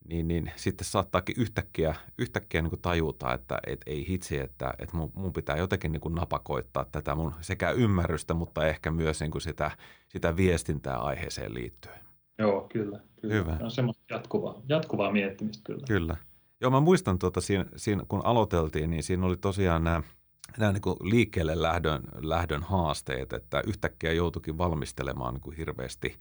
niin, 0.08 0.28
niin 0.28 0.52
sitten 0.56 0.86
saattaakin 0.86 1.36
yhtäkkiä, 1.40 1.96
yhtäkkiä 2.18 2.62
niin 2.62 2.70
kuin 2.70 2.82
tajuta, 2.82 3.34
että 3.34 3.60
et 3.68 3.82
ei 3.86 4.08
hitsi, 4.08 4.40
että, 4.40 4.74
että 4.80 4.98
mun, 4.98 5.12
mun 5.16 5.34
pitää 5.34 5.58
jotenkin 5.58 5.92
niin 5.92 6.02
kuin 6.02 6.16
napakoittaa 6.16 6.86
tätä 6.92 7.16
mun 7.16 7.34
sekä 7.42 7.72
ymmärrystä, 7.72 8.34
mutta 8.34 8.68
ehkä 8.68 8.92
myös 8.92 9.20
niin 9.20 9.32
kuin 9.32 9.42
sitä, 9.42 9.72
sitä 10.08 10.38
viestintää 10.38 10.98
aiheeseen 10.98 11.54
liittyen. 11.54 12.00
Joo, 12.40 12.68
kyllä. 12.70 13.00
kyllä. 13.22 13.34
Hyvä. 13.34 13.58
On 13.62 13.72
semmoista 13.72 14.04
jatkuvaa, 14.10 14.62
jatkuvaa 14.70 15.12
miettimistä 15.12 15.64
kyllä. 15.66 15.84
Kyllä. 15.88 16.18
Joo, 16.62 16.72
mä 16.72 16.80
muistan 16.80 17.20
tuota, 17.20 17.42
siinä, 17.42 17.66
siinä, 17.76 18.04
kun 18.08 18.26
aloiteltiin, 18.26 18.90
niin 18.90 19.04
siinä 19.04 19.26
oli 19.26 19.38
tosiaan 19.38 19.84
nämä, 19.84 20.04
nämä 20.58 20.72
niin 20.72 21.12
liikkeelle 21.12 21.62
lähdön, 21.62 22.04
lähdön 22.22 22.64
haasteet, 22.64 23.34
että 23.34 23.64
yhtäkkiä 23.68 24.14
joutuikin 24.14 24.58
valmistelemaan 24.58 25.34
niin 25.34 25.42
kuin 25.42 25.58
hirveästi 25.58 26.16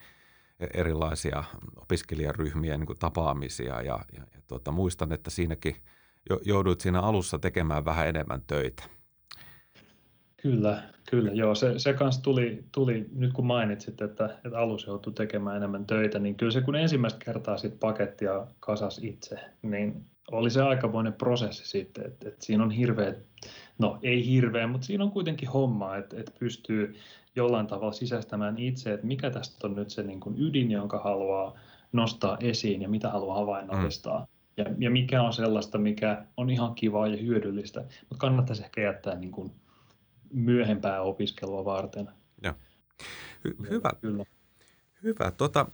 erilaisia 0.74 1.44
opiskelijaryhmiä 1.76 2.76
niin 2.76 2.86
kuin 2.86 2.98
tapaamisia 2.98 3.82
ja, 3.82 4.04
ja, 4.12 4.26
ja 4.34 4.42
tuota, 4.48 4.72
muistan, 4.72 5.12
että 5.12 5.30
siinäkin 5.30 5.76
jouduit 6.44 6.80
siinä 6.80 7.00
alussa 7.00 7.38
tekemään 7.38 7.84
vähän 7.84 8.08
enemmän 8.08 8.42
töitä. 8.46 8.82
Kyllä, 10.42 10.82
kyllä. 11.10 11.32
Joo, 11.32 11.54
se, 11.54 11.78
se 11.78 11.92
kanssa 11.92 12.22
tuli, 12.22 12.64
tuli, 12.72 13.06
nyt 13.12 13.32
kun 13.32 13.46
mainitsit, 13.46 14.00
että, 14.00 14.38
että 14.44 14.58
alus 14.58 14.86
joutui 14.86 15.12
tekemään 15.12 15.56
enemmän 15.56 15.86
töitä, 15.86 16.18
niin 16.18 16.34
kyllä 16.34 16.52
se 16.52 16.60
kun 16.60 16.76
ensimmäistä 16.76 17.24
kertaa 17.24 17.56
sit 17.58 17.80
pakettia 17.80 18.46
kasas 18.60 19.00
itse, 19.02 19.40
niin 19.62 20.06
oli 20.30 20.50
se 20.50 20.62
aikamoinen 20.62 21.12
prosessi 21.12 21.68
sitten, 21.68 22.06
että, 22.06 22.28
että 22.28 22.44
siinä 22.44 22.64
on 22.64 22.70
hirveä, 22.70 23.14
no 23.78 23.98
ei 24.02 24.26
hirveä, 24.26 24.66
mutta 24.66 24.86
siinä 24.86 25.04
on 25.04 25.10
kuitenkin 25.10 25.48
homma, 25.48 25.96
että, 25.96 26.20
että 26.20 26.32
pystyy 26.38 26.96
jollain 27.36 27.66
tavalla 27.66 27.92
sisäistämään 27.92 28.58
itse, 28.58 28.92
että 28.92 29.06
mikä 29.06 29.30
tästä 29.30 29.66
on 29.66 29.76
nyt 29.76 29.90
se 29.90 30.02
niin 30.02 30.20
kuin 30.20 30.34
ydin, 30.38 30.70
jonka 30.70 30.98
haluaa 30.98 31.58
nostaa 31.92 32.36
esiin 32.40 32.82
ja 32.82 32.88
mitä 32.88 33.10
haluaa 33.10 33.38
havainnollistaa. 33.38 34.20
Mm. 34.20 34.26
Ja, 34.56 34.64
ja 34.78 34.90
mikä 34.90 35.22
on 35.22 35.32
sellaista, 35.32 35.78
mikä 35.78 36.24
on 36.36 36.50
ihan 36.50 36.74
kivaa 36.74 37.06
ja 37.06 37.16
hyödyllistä, 37.16 37.80
mutta 37.80 38.16
kannattaisi 38.18 38.62
ehkä 38.62 38.80
jättää 38.80 39.14
niin 39.14 39.32
kuin 39.32 39.52
myöhempää 40.32 41.00
opiskelua 41.00 41.64
varten. 41.64 42.08
Ja. 42.42 42.54
Hy- 43.48 43.70
hyvä. 43.70 43.90
Kyllä. 44.00 44.24
Hyvä. 45.02 45.30
Tota, 45.30 45.66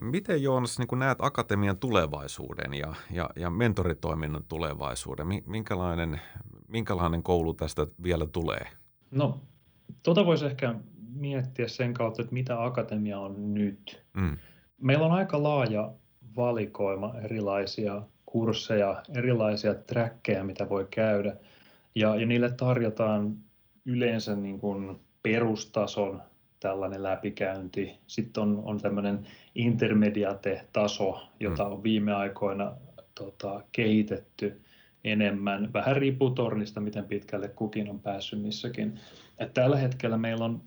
miten 0.00 0.42
Joonas 0.42 0.78
niin 0.78 0.98
näet 0.98 1.18
akatemian 1.20 1.76
tulevaisuuden 1.76 2.74
ja, 2.74 2.94
ja, 3.10 3.30
ja 3.36 3.50
mentoritoiminnan 3.50 4.44
tulevaisuuden? 4.48 5.26
Minkälainen, 5.46 6.20
minkälainen 6.68 7.22
koulu 7.22 7.54
tästä 7.54 7.86
vielä 8.02 8.26
tulee? 8.26 8.66
No, 9.10 9.40
tota 10.02 10.26
voisi 10.26 10.46
ehkä 10.46 10.74
miettiä 11.14 11.68
sen 11.68 11.94
kautta, 11.94 12.22
että 12.22 12.34
mitä 12.34 12.64
akatemia 12.64 13.18
on 13.18 13.54
nyt. 13.54 14.04
Mm. 14.14 14.38
Meillä 14.80 15.06
on 15.06 15.12
aika 15.12 15.42
laaja 15.42 15.92
valikoima 16.36 17.14
erilaisia 17.24 18.02
kursseja, 18.26 19.02
erilaisia 19.16 19.74
trackeja, 19.74 20.44
mitä 20.44 20.68
voi 20.68 20.86
käydä. 20.90 21.36
Ja, 21.94 22.16
ja 22.16 22.26
niille 22.26 22.50
tarjotaan 22.50 23.36
yleensä 23.84 24.36
niin 24.36 24.60
kuin 24.60 25.00
perustason 25.22 26.22
tällainen 26.64 27.02
läpikäynti. 27.02 27.98
Sitten 28.06 28.42
on, 28.42 28.62
on 28.64 28.80
tämmöinen 28.80 29.26
intermediate-taso, 29.54 31.20
jota 31.40 31.64
mm. 31.64 31.72
on 31.72 31.82
viime 31.82 32.12
aikoina 32.14 32.72
tota, 33.14 33.62
kehitetty 33.72 34.62
enemmän. 35.04 35.72
Vähän 35.72 35.96
riippuu 35.96 36.30
tornista, 36.30 36.80
miten 36.80 37.04
pitkälle 37.04 37.48
kukin 37.48 37.90
on 37.90 38.00
päässyt 38.00 38.42
missäkin. 38.42 38.94
Et 39.38 39.54
tällä 39.54 39.76
hetkellä 39.76 40.16
meillä 40.16 40.44
on 40.44 40.62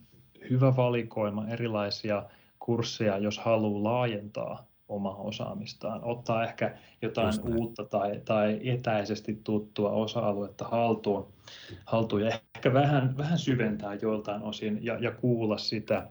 hyvä 0.49 0.75
valikoima 0.75 1.47
erilaisia 1.47 2.23
kursseja, 2.59 3.17
jos 3.17 3.39
haluaa 3.39 3.83
laajentaa 3.83 4.67
omaa 4.89 5.15
osaamistaan, 5.15 6.03
ottaa 6.03 6.43
ehkä 6.43 6.77
jotain 7.01 7.33
uutta 7.55 7.85
tai, 7.85 8.21
tai 8.25 8.59
etäisesti 8.63 9.41
tuttua 9.43 9.91
osa-aluetta 9.91 10.65
haltuun, 10.65 11.33
haltuun 11.85 12.21
ja 12.21 12.31
ehkä 12.55 12.73
vähän, 12.73 13.17
vähän 13.17 13.39
syventää 13.39 13.93
joiltain 13.93 14.41
osin 14.41 14.79
ja, 14.81 14.97
ja 14.99 15.11
kuulla 15.11 15.57
sitä 15.57 16.07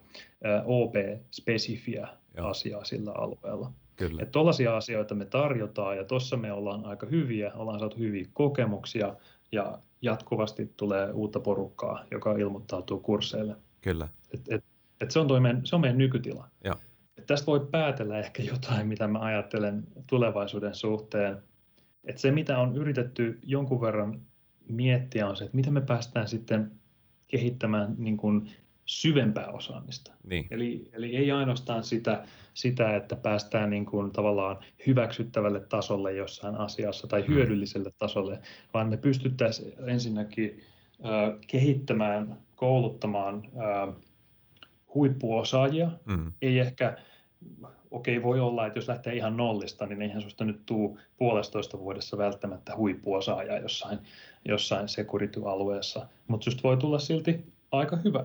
OP-spesifiä 0.64 2.08
asiaa 2.42 2.84
sillä 2.84 3.12
alueella. 3.12 3.72
Kyllä. 3.96 4.22
Että 4.22 4.32
tollaisia 4.32 4.76
asioita 4.76 5.14
me 5.14 5.24
tarjotaan 5.24 5.96
ja 5.96 6.04
tuossa 6.04 6.36
me 6.36 6.52
ollaan 6.52 6.84
aika 6.84 7.06
hyviä, 7.06 7.52
ollaan 7.54 7.80
saatu 7.80 7.98
hyviä 7.98 8.26
kokemuksia 8.32 9.16
ja 9.52 9.78
jatkuvasti 10.02 10.72
tulee 10.76 11.12
uutta 11.12 11.40
porukkaa, 11.40 12.04
joka 12.10 12.32
ilmoittautuu 12.32 13.00
kursseille. 13.00 13.56
Kyllä. 13.80 14.08
Et, 14.34 14.40
et, 14.48 14.64
et 15.00 15.10
se, 15.10 15.18
on 15.18 15.28
toi 15.28 15.40
meidän, 15.40 15.66
se 15.66 15.74
on 15.74 15.80
meidän 15.80 15.98
nykytila. 15.98 16.48
Ja 16.64 16.74
tästä 17.26 17.46
voi 17.46 17.68
päätellä 17.70 18.18
ehkä 18.18 18.42
jotain, 18.42 18.86
mitä 18.86 19.08
mä 19.08 19.18
ajattelen 19.18 19.84
tulevaisuuden 20.06 20.74
suhteen. 20.74 21.42
Että 22.04 22.20
se, 22.20 22.30
mitä 22.30 22.58
on 22.58 22.76
yritetty 22.76 23.38
jonkun 23.42 23.80
verran 23.80 24.20
miettiä, 24.68 25.28
on 25.28 25.36
se, 25.36 25.44
että 25.44 25.56
miten 25.56 25.72
me 25.72 25.80
päästään 25.80 26.28
sitten 26.28 26.70
kehittämään 27.28 27.94
niin 27.98 28.16
kuin 28.16 28.50
syvempää 28.86 29.46
osaamista. 29.46 30.12
Niin. 30.24 30.46
Eli, 30.50 30.90
eli 30.92 31.16
ei 31.16 31.30
ainoastaan 31.30 31.84
sitä, 31.84 32.24
sitä 32.54 32.96
että 32.96 33.16
päästään 33.16 33.70
niin 33.70 33.86
kuin 33.86 34.10
tavallaan 34.10 34.56
hyväksyttävälle 34.86 35.60
tasolle 35.60 36.12
jossain 36.12 36.54
asiassa 36.54 37.06
tai 37.06 37.20
mm. 37.20 37.26
hyödylliselle 37.26 37.92
tasolle, 37.98 38.38
vaan 38.74 38.88
me 38.88 38.96
pystyttäisiin 38.96 39.72
ensinnäkin 39.86 40.60
äh, 41.04 41.38
kehittämään, 41.46 42.38
kouluttamaan 42.56 43.42
äh, 43.46 43.94
huippuosaajia, 44.94 45.90
mm. 46.04 46.32
ei 46.42 46.58
ehkä 46.58 46.96
okei, 47.96 48.22
voi 48.22 48.40
olla, 48.40 48.66
että 48.66 48.78
jos 48.78 48.88
lähtee 48.88 49.14
ihan 49.14 49.36
nollista, 49.36 49.86
niin 49.86 50.02
eihän 50.02 50.20
sinusta 50.20 50.44
nyt 50.44 50.66
tuu 50.66 50.98
puolestoista 51.16 51.78
vuodessa 51.78 52.18
välttämättä 52.18 52.76
huippuosaaja 52.76 53.58
jossain, 53.58 53.98
jossain 54.44 54.88
security-alueessa, 54.88 56.06
mutta 56.28 56.48
just 56.48 56.62
voi 56.62 56.76
tulla 56.76 56.98
silti 56.98 57.44
aika 57.72 57.96
hyvä, 57.96 58.24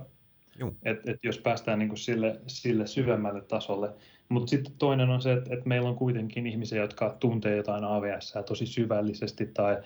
et, 0.84 1.10
et 1.10 1.20
jos 1.24 1.38
päästään 1.38 1.80
niin 1.80 1.90
kuin 1.90 2.00
sille, 2.00 2.40
sille 2.48 2.88
syvemmälle 2.88 3.42
tasolle. 3.42 3.94
Mutta 4.30 4.50
sitten 4.50 4.74
toinen 4.78 5.10
on 5.10 5.22
se, 5.22 5.34
että 5.34 5.54
et 5.54 5.66
meillä 5.66 5.90
on 5.90 5.96
kuitenkin 5.96 6.48
ihmisiä, 6.48 6.82
jotka 6.82 7.18
tuntee 7.20 7.56
jotain 7.56 7.84
AVS 7.84 8.34
tosi 8.46 8.66
syvällisesti 8.66 9.46
tai, 9.46 9.78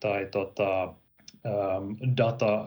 tai 0.00 0.28
tota, 0.30 0.82
ähm, 1.46 2.16
data 2.16 2.66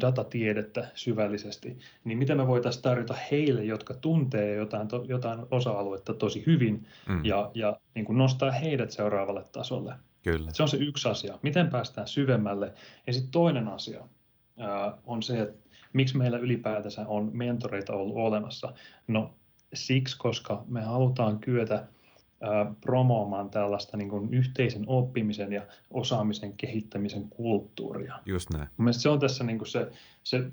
datatiedettä 0.00 0.88
syvällisesti, 0.94 1.78
niin 2.04 2.18
mitä 2.18 2.34
me 2.34 2.46
voitaisiin 2.46 2.82
tarjota 2.82 3.14
heille, 3.30 3.64
jotka 3.64 3.94
tuntee 3.94 4.54
jotain, 4.54 4.88
jotain 5.08 5.40
osa-aluetta 5.50 6.14
tosi 6.14 6.46
hyvin 6.46 6.86
mm. 7.08 7.24
ja, 7.24 7.50
ja 7.54 7.80
niin 7.94 8.04
kuin 8.04 8.18
nostaa 8.18 8.50
heidät 8.50 8.90
seuraavalle 8.90 9.44
tasolle. 9.52 9.94
Kyllä. 10.22 10.50
Se 10.52 10.62
on 10.62 10.68
se 10.68 10.76
yksi 10.76 11.08
asia. 11.08 11.38
Miten 11.42 11.70
päästään 11.70 12.08
syvemmälle? 12.08 12.72
Ja 13.06 13.12
sitten 13.12 13.30
toinen 13.30 13.68
asia 13.68 14.00
ää, 14.58 14.98
on 15.06 15.22
se, 15.22 15.40
että 15.40 15.68
miksi 15.92 16.16
meillä 16.16 16.38
ylipäätänsä 16.38 17.04
on 17.08 17.30
mentoreita 17.32 17.92
ollut 17.92 18.16
olemassa. 18.16 18.72
No 19.06 19.34
siksi, 19.74 20.18
koska 20.18 20.64
me 20.66 20.82
halutaan 20.82 21.38
kyetä 21.38 21.86
promoomaan 22.80 23.50
tällaista 23.50 23.96
niin 23.96 24.10
kuin 24.10 24.34
yhteisen 24.34 24.84
oppimisen 24.86 25.52
ja 25.52 25.62
osaamisen 25.90 26.52
kehittämisen 26.52 27.28
kulttuuria. 27.30 28.14
Just 28.26 28.50
näin. 28.50 28.68
Mielestäni 28.76 29.02
se 29.02 29.08
on 29.08 29.20
tässä 29.20 29.44
niin 29.44 29.58
kuin 29.58 29.68
se, 29.68 29.90
se 30.24 30.50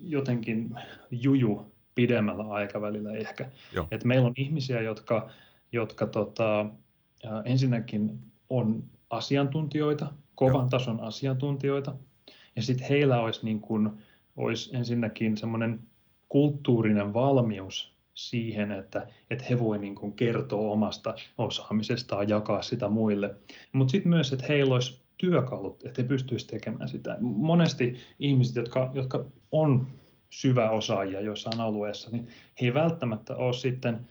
jotenkin 0.00 0.78
juju 1.10 1.72
pidemmällä 1.94 2.44
aikavälillä 2.44 3.12
ehkä. 3.12 3.50
Et 3.90 4.04
meillä 4.04 4.26
on 4.26 4.34
ihmisiä, 4.36 4.80
jotka, 4.80 5.30
jotka 5.72 6.06
tota, 6.06 6.66
ensinnäkin 7.44 8.18
on 8.50 8.84
asiantuntijoita, 9.10 10.12
kovan 10.34 10.54
Joo. 10.54 10.68
tason 10.68 11.00
asiantuntijoita, 11.00 11.94
ja 12.56 12.62
sitten 12.62 12.88
heillä 12.88 13.20
olisi, 13.20 13.44
niin 13.44 13.60
kuin, 13.60 13.90
olisi 14.36 14.76
ensinnäkin 14.76 15.36
semmoinen 15.36 15.80
kulttuurinen 16.28 17.14
valmius 17.14 17.91
siihen, 18.14 18.72
että, 18.72 19.06
että 19.30 19.44
he 19.50 19.58
voi 19.58 19.78
niin 19.78 19.94
kuin 19.94 20.12
kertoa 20.12 20.72
omasta 20.72 21.14
osaamisestaan, 21.38 22.28
jakaa 22.28 22.62
sitä 22.62 22.88
muille. 22.88 23.34
Mutta 23.72 23.92
sitten 23.92 24.10
myös, 24.10 24.32
että 24.32 24.46
heillä 24.48 24.74
olisi 24.74 25.02
työkalut, 25.18 25.84
että 25.84 26.02
he 26.02 26.08
pystyisivät 26.08 26.50
tekemään 26.50 26.88
sitä. 26.88 27.16
Monesti 27.20 27.96
ihmiset, 28.18 28.56
jotka, 28.56 28.90
jotka 28.94 29.24
on 29.52 29.86
syvä 30.30 30.70
osaajia 30.70 31.20
jossain 31.20 31.60
alueessa, 31.60 32.10
niin 32.10 32.28
he 32.60 32.66
ei 32.66 32.74
välttämättä 32.74 33.36
ole 33.36 33.52
sitten 33.52 34.06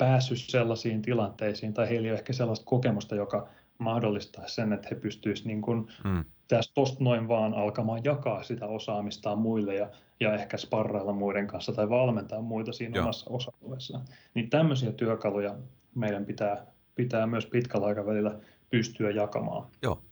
päässyt 0.00 0.38
sellaisiin 0.38 1.02
tilanteisiin 1.02 1.74
tai 1.74 1.88
heillä 1.88 2.06
ei 2.06 2.12
ole 2.12 2.18
ehkä 2.18 2.32
sellaista 2.32 2.66
kokemusta, 2.66 3.14
joka 3.14 3.48
mahdollistaa 3.78 4.48
sen, 4.48 4.72
että 4.72 4.88
he 4.90 4.96
pystyisivät 4.96 5.46
niin 5.46 5.62
kuin 5.62 5.88
mm. 6.04 6.24
tästä 6.48 6.74
tosta 6.74 7.04
noin 7.04 7.28
vaan 7.28 7.54
alkamaan 7.54 8.04
jakaa 8.04 8.42
sitä 8.42 8.66
osaamistaan 8.66 9.38
muille 9.38 9.74
ja, 9.74 9.90
ja 10.20 10.34
ehkä 10.34 10.56
sparrailla 10.56 11.12
muiden 11.12 11.46
kanssa 11.46 11.72
tai 11.72 11.88
valmentaa 11.88 12.40
muita 12.40 12.72
siinä 12.72 12.96
Joo. 12.96 13.02
omassa 13.02 13.30
osa-alueessaan. 13.30 14.04
Niin 14.34 14.50
tämmöisiä 14.50 14.92
työkaluja 14.92 15.54
meidän 15.94 16.24
pitää, 16.24 16.66
pitää 16.94 17.26
myös 17.26 17.46
pitkällä 17.46 17.86
aikavälillä 17.86 18.38
pystyä 18.70 19.10
jakamaan. 19.10 19.66
Joo. 19.82 20.02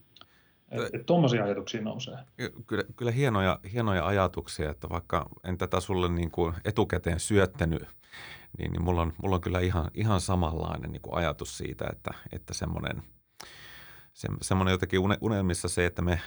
Tuommoisia 1.05 1.43
ajatuksia 1.43 1.81
nousee. 1.81 2.17
Kyllä, 2.67 2.83
kyllä 2.95 3.11
hienoja, 3.11 3.59
hienoja 3.73 4.05
ajatuksia, 4.05 4.69
että 4.69 4.89
vaikka 4.89 5.29
en 5.43 5.57
tätä 5.57 5.79
sulle 5.79 6.09
niin 6.09 6.31
kuin 6.31 6.53
etukäteen 6.65 7.19
syöttänyt, 7.19 7.83
niin, 8.57 8.71
niin 8.71 8.83
mulla, 8.83 9.01
on, 9.01 9.13
mulla 9.21 9.35
on 9.35 9.41
kyllä 9.41 9.59
ihan, 9.59 9.91
ihan 9.93 10.21
samanlainen 10.21 10.91
niin 10.91 11.01
kuin 11.01 11.15
ajatus 11.15 11.57
siitä, 11.57 11.85
että, 11.91 12.11
että 12.31 12.53
semmoinen, 12.53 13.03
se, 14.13 14.27
semmoinen 14.41 14.71
jotenkin 14.71 14.99
unelmissa 15.21 15.69
se, 15.69 15.85
että 15.85 16.01
me 16.01 16.21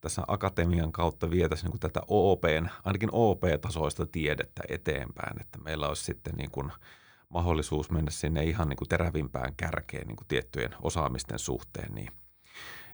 tässä 0.00 0.22
akatemian 0.28 0.92
kautta 0.92 1.30
vietäisiin 1.30 1.70
niin 1.70 1.80
tätä 1.80 2.00
OPn, 2.08 2.68
ainakin 2.84 3.08
OP-tasoista 3.12 4.06
tiedettä 4.06 4.62
eteenpäin, 4.68 5.40
että 5.40 5.58
meillä 5.58 5.88
olisi 5.88 6.04
sitten 6.04 6.34
niin 6.34 6.50
kuin 6.50 6.72
mahdollisuus 7.28 7.90
mennä 7.90 8.10
sinne 8.10 8.44
ihan 8.44 8.68
niin 8.68 8.76
kuin 8.76 8.88
terävimpään 8.88 9.54
kärkeen 9.56 10.06
niin 10.06 10.16
kuin 10.16 10.28
tiettyjen 10.28 10.74
osaamisten 10.82 11.38
suhteen, 11.38 11.94
niin, 11.94 12.10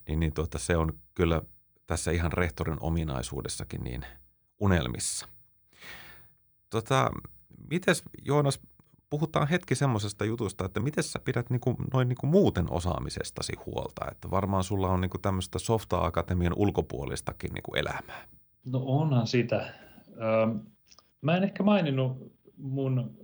niin, 0.07 0.19
niin 0.19 0.33
tuota, 0.33 0.59
se 0.59 0.77
on 0.77 0.93
kyllä 1.13 1.41
tässä 1.87 2.11
ihan 2.11 2.33
rehtorin 2.33 2.77
ominaisuudessakin 2.79 3.83
niin 3.83 4.05
unelmissa. 4.59 5.27
Tota, 6.69 7.11
mites 7.69 8.03
Joonas, 8.25 8.59
puhutaan 9.09 9.47
hetki 9.47 9.75
semmoisesta 9.75 10.25
jutusta, 10.25 10.65
että 10.65 10.79
miten 10.79 11.03
sä 11.03 11.19
pidät 11.19 11.49
niinku, 11.49 11.75
noin 11.93 12.07
niinku 12.07 12.27
muuten 12.27 12.71
osaamisestasi 12.71 13.53
huolta? 13.65 14.05
Että 14.11 14.31
varmaan 14.31 14.63
sulla 14.63 14.89
on 14.89 15.01
niinku 15.01 15.17
tämmöistä 15.17 15.59
Softa-akatemian 15.59 16.53
ulkopuolistakin 16.55 17.51
niinku 17.53 17.73
elämää. 17.75 18.27
No 18.71 18.81
onhan 18.85 19.27
sitä. 19.27 19.73
Mä 21.21 21.37
en 21.37 21.43
ehkä 21.43 21.63
maininnut 21.63 22.33
mun, 22.57 23.17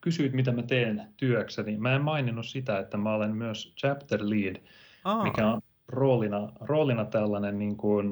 kysyit 0.00 0.32
mitä 0.32 0.52
mä 0.52 0.62
teen 0.62 1.08
työkseni. 1.16 1.76
Mä 1.78 1.94
en 1.94 2.02
maininnut 2.02 2.46
sitä, 2.46 2.78
että 2.78 2.96
mä 2.96 3.14
olen 3.14 3.36
myös 3.36 3.74
chapter 3.76 4.20
lead, 4.22 4.56
Aa. 5.04 5.22
mikä 5.22 5.46
on 5.46 5.62
roolina, 5.88 6.52
roolina 6.60 7.04
tällainen 7.04 7.58
niin 7.58 7.76
kuin 7.76 8.08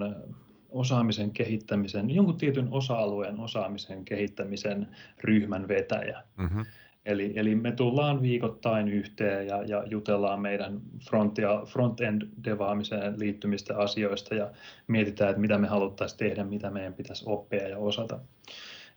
osaamisen 0.69 1.31
kehittämisen, 1.31 2.11
jonkun 2.11 2.37
tietyn 2.37 2.69
osa-alueen 2.71 3.41
osaamisen 3.41 4.05
kehittämisen 4.05 4.89
ryhmän 5.21 5.69
vetäjä. 5.69 6.23
Mm-hmm. 6.37 6.65
Eli, 7.07 7.33
eli 7.37 7.55
me 7.55 7.73
tullaan 7.73 8.23
viikoittain 8.23 8.89
yhteen 8.89 9.47
ja, 9.47 9.63
ja 9.63 9.85
jutellaan 9.87 10.41
meidän 10.41 10.81
front- 11.01 11.43
ja 11.43 11.63
front-end 11.67 12.23
devaamiseen 12.45 13.19
liittymistä 13.19 13.79
asioista 13.79 14.35
ja 14.35 14.51
mietitään, 14.87 15.31
että 15.31 15.41
mitä 15.41 15.59
me 15.59 15.67
haluttaisiin 15.69 16.19
tehdä, 16.19 16.45
mitä 16.45 16.71
meidän 16.71 16.95
pitäisi 16.95 17.25
oppia 17.27 17.69
ja 17.69 17.79
osata. 17.79 18.21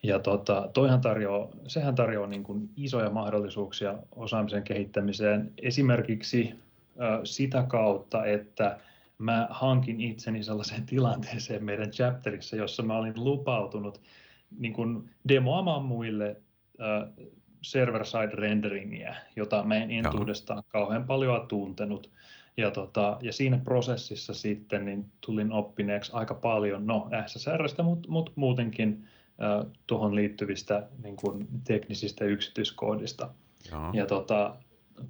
Ja 0.04 0.20
tota, 0.20 0.70
toihan 0.74 1.02
tarjoaa, 1.02 1.50
sehän 1.68 1.96
tarjoaa 1.96 2.28
niin 2.28 2.44
kuin 2.44 2.70
isoja 2.76 3.10
mahdollisuuksia 3.10 3.98
osaamisen 4.16 4.64
kehittämiseen 4.64 5.52
esimerkiksi 5.62 6.54
äh, 7.02 7.20
sitä 7.24 7.64
kautta, 7.64 8.26
että 8.26 8.80
mä 9.18 9.48
hankin 9.50 10.02
itseni 10.02 10.44
sellaiseen 10.44 10.86
tilanteeseen 10.96 11.64
meidän 11.64 11.92
chapterissa, 11.92 12.56
jossa 12.56 12.84
mä 12.84 12.98
olin 12.98 13.14
lupautunut 13.16 14.02
niin 14.60 14.74
kuin 14.74 15.10
demoamaan 15.28 15.84
muille 15.84 16.42
server-side 17.62 18.36
renderingiä, 18.36 19.16
jota 19.36 19.64
mä 19.64 19.76
en 19.76 19.92
entuudestaan 19.92 20.64
kauhean 20.68 21.04
paljon 21.04 21.48
tuntenut. 21.48 22.10
Ja, 22.58 22.72
tota, 22.72 23.18
ja 23.22 23.34
siinä 23.34 23.58
prosessissa 23.58 24.34
sitten 24.34 24.86
niin 24.86 25.06
tulin 25.22 25.52
oppineeksi 25.52 26.12
aika 26.14 26.34
paljon, 26.34 26.88
no 26.88 27.10
SSRstä, 27.26 27.84
mutta 27.84 28.10
mut 28.10 28.32
muutenkin 28.36 29.06
äh, 29.42 29.72
tuohon 29.88 30.16
liittyvistä 30.16 30.88
niin 31.04 31.16
kuin, 31.16 31.48
teknisistä 31.64 32.26
yksityiskohdista. 32.26 33.30
Joo. 33.72 33.90
Ja 33.94 34.06
tota, 34.06 34.56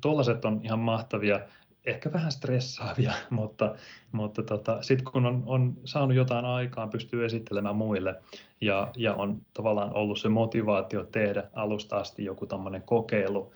tuollaiset 0.02 0.46
on 0.46 0.62
ihan 0.64 0.80
mahtavia 0.80 1.40
ehkä 1.88 2.13
vähän 2.13 2.32
stressaavia, 2.32 3.13
mutta, 3.30 3.76
mutta 4.12 4.43
tota, 4.43 4.82
sitten 4.82 5.12
kun 5.12 5.26
on, 5.26 5.43
on 5.45 5.78
saanut 5.86 6.17
jotain 6.17 6.45
aikaan, 6.45 6.89
pystyy 6.89 7.26
esittelemään 7.26 7.76
muille 7.76 8.15
ja, 8.62 8.91
ja 8.97 9.13
on 9.13 9.41
tavallaan 9.54 9.93
ollut 9.93 10.19
se 10.19 10.30
motivaatio 10.30 11.04
tehdä 11.04 11.43
alusta 11.54 11.97
asti 11.97 12.26
joku 12.26 12.45
tämmöinen 12.45 12.82
kokeilu, 12.82 13.54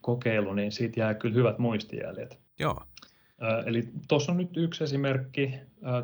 kokeilu, 0.00 0.54
niin 0.54 0.72
siitä 0.72 1.00
jää 1.00 1.14
kyllä 1.14 1.34
hyvät 1.34 1.58
muistijäljet. 1.58 2.38
Joo. 2.58 2.82
Eli 3.66 3.88
tuossa 4.08 4.32
on 4.32 4.38
nyt 4.38 4.56
yksi 4.56 4.84
esimerkki. 4.84 5.54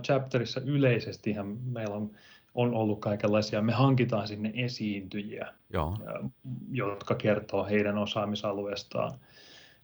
Chapterissa 0.02 0.60
yleisesti 0.60 1.34
meillä 1.64 1.94
on, 1.94 2.10
on 2.54 2.74
ollut 2.74 3.00
kaikenlaisia, 3.00 3.62
me 3.62 3.72
hankitaan 3.72 4.28
sinne 4.28 4.52
esiintyjiä, 4.54 5.52
Joo. 5.72 5.96
jotka 6.72 7.14
kertoo 7.14 7.64
heidän 7.64 7.98
osaamisalueestaan 7.98 9.12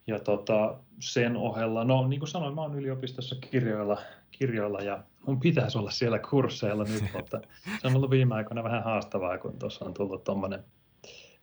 ja 0.06 0.18
tota, 0.18 0.78
sen 1.00 1.36
ohella, 1.36 1.84
no 1.84 2.08
niin 2.08 2.20
kuin 2.20 2.28
sanoin, 2.28 2.54
mä 2.54 2.60
oon 2.60 2.78
yliopistossa 2.78 3.36
kirjoilla, 3.50 4.02
kirjoilla 4.30 4.80
ja 4.80 5.02
mun 5.26 5.40
pitäisi 5.40 5.78
olla 5.78 5.90
siellä 5.90 6.18
kursseilla 6.18 6.84
nyt, 6.84 7.04
mutta 7.16 7.40
se 7.80 7.86
on 7.86 7.96
ollut 7.96 8.10
viime 8.10 8.34
aikoina 8.34 8.64
vähän 8.64 8.84
haastavaa, 8.84 9.38
kun 9.38 9.58
tuossa 9.58 9.84
on 9.84 9.94
tullut 9.94 10.24
tuommoinen 10.24 10.64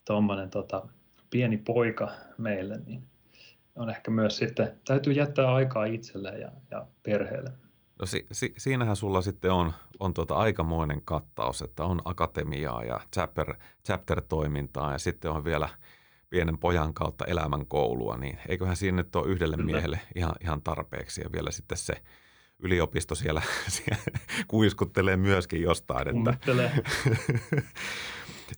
tommonen, 0.06 0.50
tota, 0.50 0.88
pieni 1.30 1.58
poika 1.58 2.12
meille, 2.38 2.80
niin 2.86 3.04
on 3.76 3.90
ehkä 3.90 4.12
myös 4.12 4.38
sitten, 4.38 4.80
täytyy 4.88 5.14
jättää 5.14 5.54
aikaa 5.54 5.86
itselleen 5.86 6.42
ja, 6.42 6.52
ja 6.72 6.86
perheelle. 7.04 7.52
No 8.00 8.06
si, 8.06 8.26
si, 8.32 8.54
siinähän 8.58 8.96
sulla 8.96 9.22
sitten 9.22 9.52
on, 9.52 9.74
on 10.00 10.14
tuota 10.14 10.36
aikamoinen 10.36 11.02
kattaus, 11.06 11.62
että 11.62 11.84
on 11.84 12.02
akatemiaa 12.06 12.84
ja 12.84 13.00
chapter, 13.14 13.56
chapter-toimintaa 13.88 14.92
ja 14.92 14.98
sitten 14.98 15.32
on 15.32 15.44
vielä– 15.44 15.70
pienen 16.34 16.58
pojan 16.58 16.94
kautta 16.94 17.26
elämänkoulua, 17.26 18.18
niin 18.18 18.38
eiköhän 18.48 18.76
siinä 18.76 18.96
nyt 18.96 19.16
ole 19.16 19.28
yhdelle 19.28 19.56
Kyllä. 19.56 19.72
miehelle 19.72 20.00
ihan, 20.16 20.36
ihan 20.42 20.62
tarpeeksi. 20.62 21.22
Ja 21.22 21.30
vielä 21.32 21.52
sitten 21.52 21.78
se 21.78 21.94
yliopisto 22.60 23.16
siellä, 23.16 23.42
siellä 23.68 24.04
kuiskuttelee 24.48 25.18
myöskin 25.18 25.62
jostain. 25.62 26.08
Että... 26.08 26.38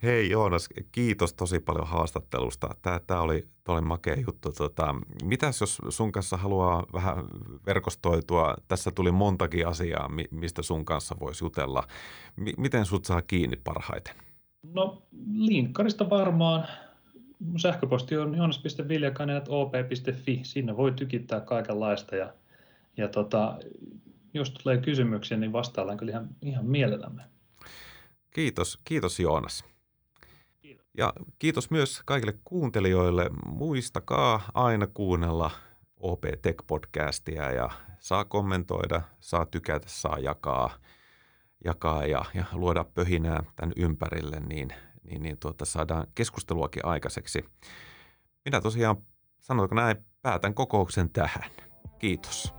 Hei 0.03 0.29
Joonas, 0.29 0.69
kiitos 0.91 1.33
tosi 1.33 1.59
paljon 1.59 1.87
haastattelusta. 1.87 2.69
Tämä, 2.81 2.99
tämä, 3.07 3.21
oli, 3.21 3.47
tämä 3.63 3.77
oli 3.77 3.85
makea 3.85 4.15
juttu. 4.27 4.51
Tota, 4.51 4.95
mitäs 5.23 5.61
jos 5.61 5.81
sun 5.89 6.11
kanssa 6.11 6.37
haluaa 6.37 6.85
vähän 6.93 7.25
verkostoitua? 7.65 8.55
Tässä 8.67 8.91
tuli 8.91 9.11
montakin 9.11 9.67
asiaa, 9.67 10.09
mistä 10.31 10.61
sun 10.61 10.85
kanssa 10.85 11.15
voisi 11.19 11.45
jutella. 11.45 11.83
M- 12.35 12.61
miten 12.61 12.85
sut 12.85 13.05
saa 13.05 13.21
kiinni 13.21 13.55
parhaiten? 13.63 14.15
No 14.73 15.01
linkkarista 15.33 16.09
varmaan 16.09 16.67
sähköposti 17.57 18.17
on 18.17 18.35
joonas.viljakainen.op.fi. 18.35 20.39
Siinä 20.43 20.77
voi 20.77 20.91
tykittää 20.91 21.39
kaikenlaista 21.39 22.15
ja, 22.15 22.33
ja 22.97 23.07
tota, 23.07 23.57
jos 24.33 24.51
tulee 24.51 24.77
kysymyksiä, 24.77 25.37
niin 25.37 25.53
vastaillaan 25.53 25.97
kyllä 25.97 26.11
ihan, 26.11 26.29
ihan 26.41 26.65
mielellämme. 26.65 27.21
Kiitos, 28.31 28.79
kiitos 28.83 29.19
Joonas. 29.19 29.65
Kiitos. 30.61 30.85
Ja 30.97 31.13
kiitos 31.39 31.71
myös 31.71 32.01
kaikille 32.05 32.39
kuuntelijoille. 32.43 33.29
Muistakaa 33.45 34.41
aina 34.53 34.87
kuunnella 34.87 35.51
OP 35.97 36.23
Tech-podcastia 36.23 37.55
ja 37.55 37.69
saa 37.99 38.25
kommentoida, 38.25 39.01
saa 39.19 39.45
tykätä, 39.45 39.87
saa 39.89 40.19
jakaa, 40.19 40.69
jakaa 41.65 42.05
ja, 42.05 42.25
ja 42.33 42.45
luoda 42.53 42.83
pöhinää 42.83 43.43
tämän 43.55 43.73
ympärille, 43.75 44.39
niin– 44.39 44.69
niin, 45.05 45.21
niin 45.21 45.37
tuota, 45.39 45.65
saadaan 45.65 46.07
keskusteluakin 46.15 46.85
aikaiseksi. 46.85 47.45
Minä 48.45 48.61
tosiaan, 48.61 48.97
sanotaanko 49.39 49.75
näin, 49.75 49.97
päätän 50.21 50.53
kokouksen 50.53 51.09
tähän. 51.09 51.51
Kiitos. 51.99 52.53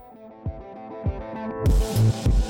Thank 1.76 2.26
you 2.26 2.45